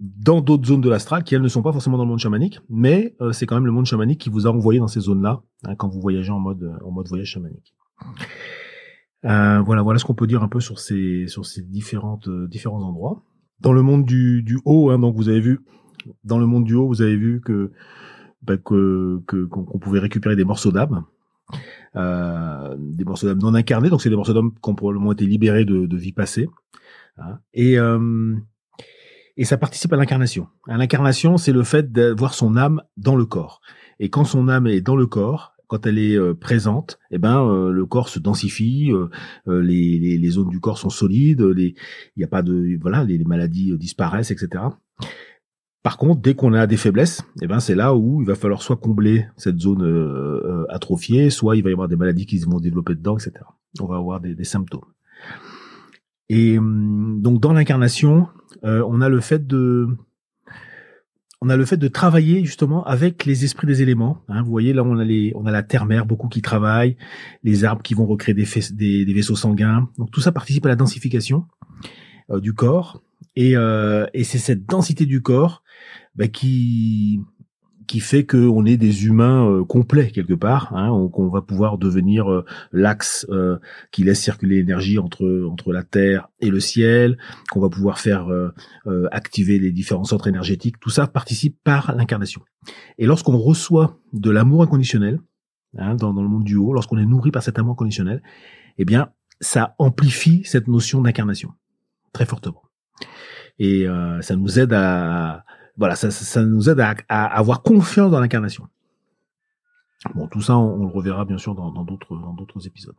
dans 0.01 0.41
d'autres 0.41 0.67
zones 0.67 0.81
de 0.81 0.91
l'astral 0.91 1.23
qui 1.23 1.37
elles 1.37 1.43
ne 1.43 1.49
sont 1.49 1.63
pas 1.63 1.73
forcément 1.73 1.97
dans 1.97 2.03
le 2.03 2.09
monde 2.09 2.19
chamanique, 2.19 2.61
mais 2.69 3.15
euh, 3.21 3.31
c'est 3.31 3.47
quand 3.47 3.55
même 3.55 3.67
le 3.67 3.73
monde 3.73 3.87
chamanique 3.87 4.21
qui 4.21 4.31
vous 4.31 4.49
a 4.49 4.51
envoyé 4.51 4.81
dans 4.81 4.89
ces 4.89 5.01
zones-là 5.01 5.43
hein, 5.65 5.77
quand 5.77 5.89
vous 5.89 6.01
voyagez 6.01 6.33
en 6.33 6.41
mode 6.41 6.77
en 6.85 6.91
mode 6.91 7.07
voyage 7.09 7.29
chamanique. 7.29 7.75
Euh, 9.25 9.61
voilà, 9.61 9.83
voilà 9.83 10.01
ce 10.01 10.05
qu'on 10.05 10.15
peut 10.15 10.27
dire 10.27 10.43
un 10.43 10.49
peu 10.49 10.59
sur 10.59 10.81
ces 10.81 11.29
sur 11.29 11.47
ces 11.47 11.63
différentes 11.63 12.29
différents 12.49 12.83
endroits. 12.83 13.23
Dans 13.61 13.73
le 13.73 13.83
monde 13.83 14.05
du, 14.05 14.59
haut, 14.65 14.91
hein, 14.91 14.99
donc 14.99 15.15
vous 15.15 15.29
avez 15.29 15.41
vu, 15.41 15.61
dans 16.25 16.39
le 16.39 16.47
monde 16.47 16.65
du 16.65 16.75
haut, 16.75 16.89
vous 16.89 17.01
avez 17.01 17.17
vu 17.17 17.41
que 17.41 17.71
bah, 18.43 18.57
que 18.57 19.21
qu'on 19.27 19.79
pouvait 19.79 20.01
récupérer 20.01 20.37
des 20.37 20.45
morceaux 20.45 20.73
d'âme, 20.73 21.05
euh, 21.97 22.77
des 22.79 23.05
morceaux 23.05 23.27
d'âme 23.27 23.39
non 23.39 23.55
incarnés, 23.55 23.91
donc 23.91 24.03
c'est 24.03 24.11
des 24.11 24.17
morceaux 24.17 24.35
d'âme 24.35 24.53
qui 24.53 24.71
ont 24.71 24.75
probablement 24.75 25.13
été 25.13 25.27
libérés 25.27 25.65
de, 25.65 25.87
de 25.87 25.97
vie 25.97 26.13
passée, 26.13 26.49
hein, 27.19 27.39
et 27.55 27.79
euh, 27.79 28.37
et 29.37 29.45
ça 29.45 29.57
participe 29.57 29.93
à 29.93 29.97
l'incarnation. 29.97 30.49
À 30.69 30.77
l'incarnation, 30.77 31.39
c'est 31.39 31.53
le 31.53 31.63
fait 31.63 31.91
d'avoir 31.91 32.35
son 32.35 32.57
âme 32.57 32.83
dans 32.99 33.17
le 33.17 33.25
corps. 33.25 33.61
Et 33.99 34.11
quand 34.11 34.25
son 34.25 34.49
âme 34.49 34.67
est 34.67 34.83
dans 34.83 34.97
le 34.97 35.07
corps, 35.07 35.55
quand 35.73 35.87
elle 35.87 35.99
est 35.99 36.19
euh, 36.19 36.35
présente, 36.35 36.99
eh 37.11 37.17
ben 37.17 37.43
euh, 37.47 37.71
le 37.71 37.87
corps 37.87 38.11
se 38.11 38.19
densifie, 38.19 38.93
euh, 38.93 39.09
les, 39.47 39.99
les, 39.99 40.19
les, 40.19 40.31
zones 40.31 40.51
du 40.51 40.61
corps 40.61 40.77
sont 40.77 40.91
solides, 40.91 41.43
il 41.57 41.75
n'y 42.19 42.25
a 42.25 42.29
pas 42.29 42.43
de 42.43 42.77
voilà, 42.79 43.05
les 43.05 43.19
maladies 43.25 43.75
disparaissent, 43.79 44.31
etc. 44.31 44.65
Par 45.83 45.97
contre, 45.97 46.21
dès 46.21 46.35
qu'on 46.35 46.53
a 46.53 46.67
des 46.67 46.77
faiblesses, 46.77 47.23
eh 47.43 47.47
ben 47.47 47.59
c'est 47.59 47.75
là 47.75 47.95
où 47.95 48.23
il 48.23 48.27
va 48.27 48.37
falloir 48.37 48.63
soit 48.63 48.77
combler 48.77 49.27
cette 49.37 49.59
zone 49.59 49.83
euh, 49.83 50.65
atrophiée, 50.69 51.29
soit 51.29 51.57
il 51.57 51.65
va 51.65 51.71
y 51.71 51.73
avoir 51.73 51.89
des 51.89 51.97
maladies 51.97 52.27
qui 52.27 52.39
vont 52.39 52.61
développer 52.61 52.95
dedans, 52.95 53.17
etc. 53.17 53.45
On 53.81 53.87
va 53.87 53.97
avoir 53.97 54.21
des, 54.21 54.35
des 54.35 54.45
symptômes. 54.45 54.85
Et 56.29 56.57
hum, 56.59 57.21
donc 57.21 57.41
dans 57.41 57.53
l'incarnation, 57.53 58.29
on 58.63 59.01
a 59.01 59.09
le 59.09 59.21
fait 59.21 59.45
de 59.45 59.89
on 61.45 61.49
a 61.49 61.57
le 61.57 61.65
fait 61.65 61.77
de 61.77 61.89
travailler 61.89 62.45
justement 62.45 62.85
avec 62.85 63.25
les 63.25 63.45
esprits 63.45 63.67
des 63.67 63.83
éléments. 63.83 64.19
Hein. 64.29 64.43
Vous 64.45 64.51
voyez 64.53 64.73
là, 64.73 64.85
on 64.85 64.97
a 64.97 65.05
les, 65.05 65.33
on 65.35 65.45
a 65.45 65.51
la 65.51 65.65
terre-mère, 65.65 66.07
beaucoup 66.07 66.29
qui 66.29 66.41
travaillent, 66.41 66.97
les 67.43 67.65
arbres 67.65 67.83
qui 67.83 67.95
vont 67.95 68.07
recréer 68.07 68.33
des, 68.33 69.05
des, 69.05 69.13
vaisseaux 69.13 69.35
sanguins. 69.35 69.89
Donc 69.99 70.13
tout 70.13 70.21
ça 70.21 70.31
participe 70.31 70.65
à 70.67 70.69
la 70.69 70.77
densification 70.77 71.47
euh, 72.31 72.39
du 72.39 72.53
corps. 72.53 73.03
Et, 73.35 73.57
euh, 73.57 74.07
et 74.15 74.23
c'est 74.23 74.39
cette 74.39 74.67
densité 74.67 75.05
du 75.05 75.21
corps 75.21 75.62
bah, 76.15 76.29
qui 76.29 77.21
qui 77.87 78.01
fait 78.01 78.25
qu'on 78.25 78.65
est 78.65 78.79
des 78.79 79.05
humains 79.05 79.47
euh, 79.47 79.65
complets 79.65 80.11
quelque 80.11 80.33
part, 80.33 80.75
hein, 80.75 81.09
qu'on 81.13 81.29
va 81.29 81.43
pouvoir 81.43 81.77
devenir 81.77 82.31
euh, 82.31 82.43
l'axe 82.73 83.27
euh, 83.29 83.59
qui 83.91 84.03
laisse 84.03 84.19
circuler 84.19 84.57
l'énergie 84.57 84.99
entre 84.99 85.47
entre 85.51 85.75
la 85.75 85.83
terre 85.83 86.29
et 86.41 86.49
le 86.49 86.59
ciel, 86.59 87.19
qu'on 87.51 87.61
va 87.61 87.69
pouvoir 87.69 87.99
faire 87.99 88.29
activer 89.11 89.59
les 89.59 89.73
différents 89.73 90.05
centres 90.05 90.27
énergétiques. 90.27 90.81
Tout 90.81 90.91
ça 90.91 91.07
participe 91.07 91.59
par 91.65 91.95
l'incarnation. 91.95 92.41
Et 92.97 93.05
lorsqu'on 93.05 93.37
reçoit 93.37 93.99
de 94.15 94.31
l'amour 94.31 94.63
inconditionnel 94.63 95.21
hein, 95.77 95.95
dans, 95.95 96.15
dans 96.15 96.23
le 96.23 96.29
monde 96.29 96.45
du 96.45 96.57
haut, 96.57 96.73
lorsqu'on 96.73 96.99
est 96.99 97.07
nourri 97.07 97.31
par 97.31 97.43
cet 97.43 97.59
amour 97.59 97.73
inconditionnel, 97.73 98.23
eh 98.79 98.85
bien, 98.85 99.11
ça 99.41 99.75
amplifie 99.79 100.43
cette 100.45 100.67
notion 100.67 101.03
d'incarnation 101.03 101.51
très 102.13 102.25
fortement. 102.25 102.63
Et 103.59 103.87
ça 104.23 104.37
nous 104.37 104.59
aide 104.59 104.73
à 104.73 105.45
voilà, 105.77 105.97
ça, 105.97 106.11
ça, 106.11 106.45
nous 106.45 106.69
aide 106.69 106.81
à, 106.81 107.25
avoir 107.27 107.63
confiance 107.63 108.11
dans 108.11 108.21
l'incarnation. 108.21 108.69
Bon, 110.15 110.27
tout 110.29 110.41
ça, 110.41 110.57
on, 110.57 110.87
le 110.87 110.93
reverra 110.93 111.25
bien 111.25 111.39
sûr 111.39 111.55
dans 111.55 111.71
d'autres 111.85 112.17
dans 112.17 112.35
d'autres 112.35 112.67
épisodes. 112.67 112.95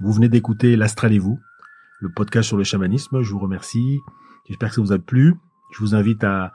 Vous 0.00 0.12
venez 0.12 0.28
d'écouter 0.28 0.76
l'Astral 0.76 1.12
et 1.12 1.18
vous, 1.18 1.40
le 2.00 2.08
podcast 2.08 2.46
sur 2.46 2.56
le 2.56 2.64
chamanisme. 2.64 3.20
Je 3.22 3.32
vous 3.32 3.40
remercie. 3.40 4.00
J'espère 4.46 4.68
que 4.68 4.76
ça 4.76 4.80
vous 4.80 4.92
a 4.92 4.98
plu. 4.98 5.34
Je 5.72 5.80
vous 5.80 5.94
invite 5.94 6.22
à, 6.22 6.52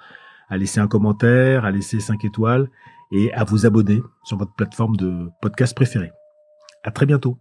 à 0.49 0.57
laisser 0.57 0.79
un 0.79 0.87
commentaire, 0.87 1.65
à 1.65 1.71
laisser 1.71 1.99
5 1.99 2.23
étoiles 2.23 2.69
et 3.11 3.33
à 3.33 3.43
vous 3.43 3.65
abonner 3.65 4.01
sur 4.23 4.37
votre 4.37 4.53
plateforme 4.53 4.95
de 4.95 5.29
podcast 5.41 5.75
préférée. 5.75 6.11
À 6.83 6.91
très 6.91 7.05
bientôt. 7.05 7.37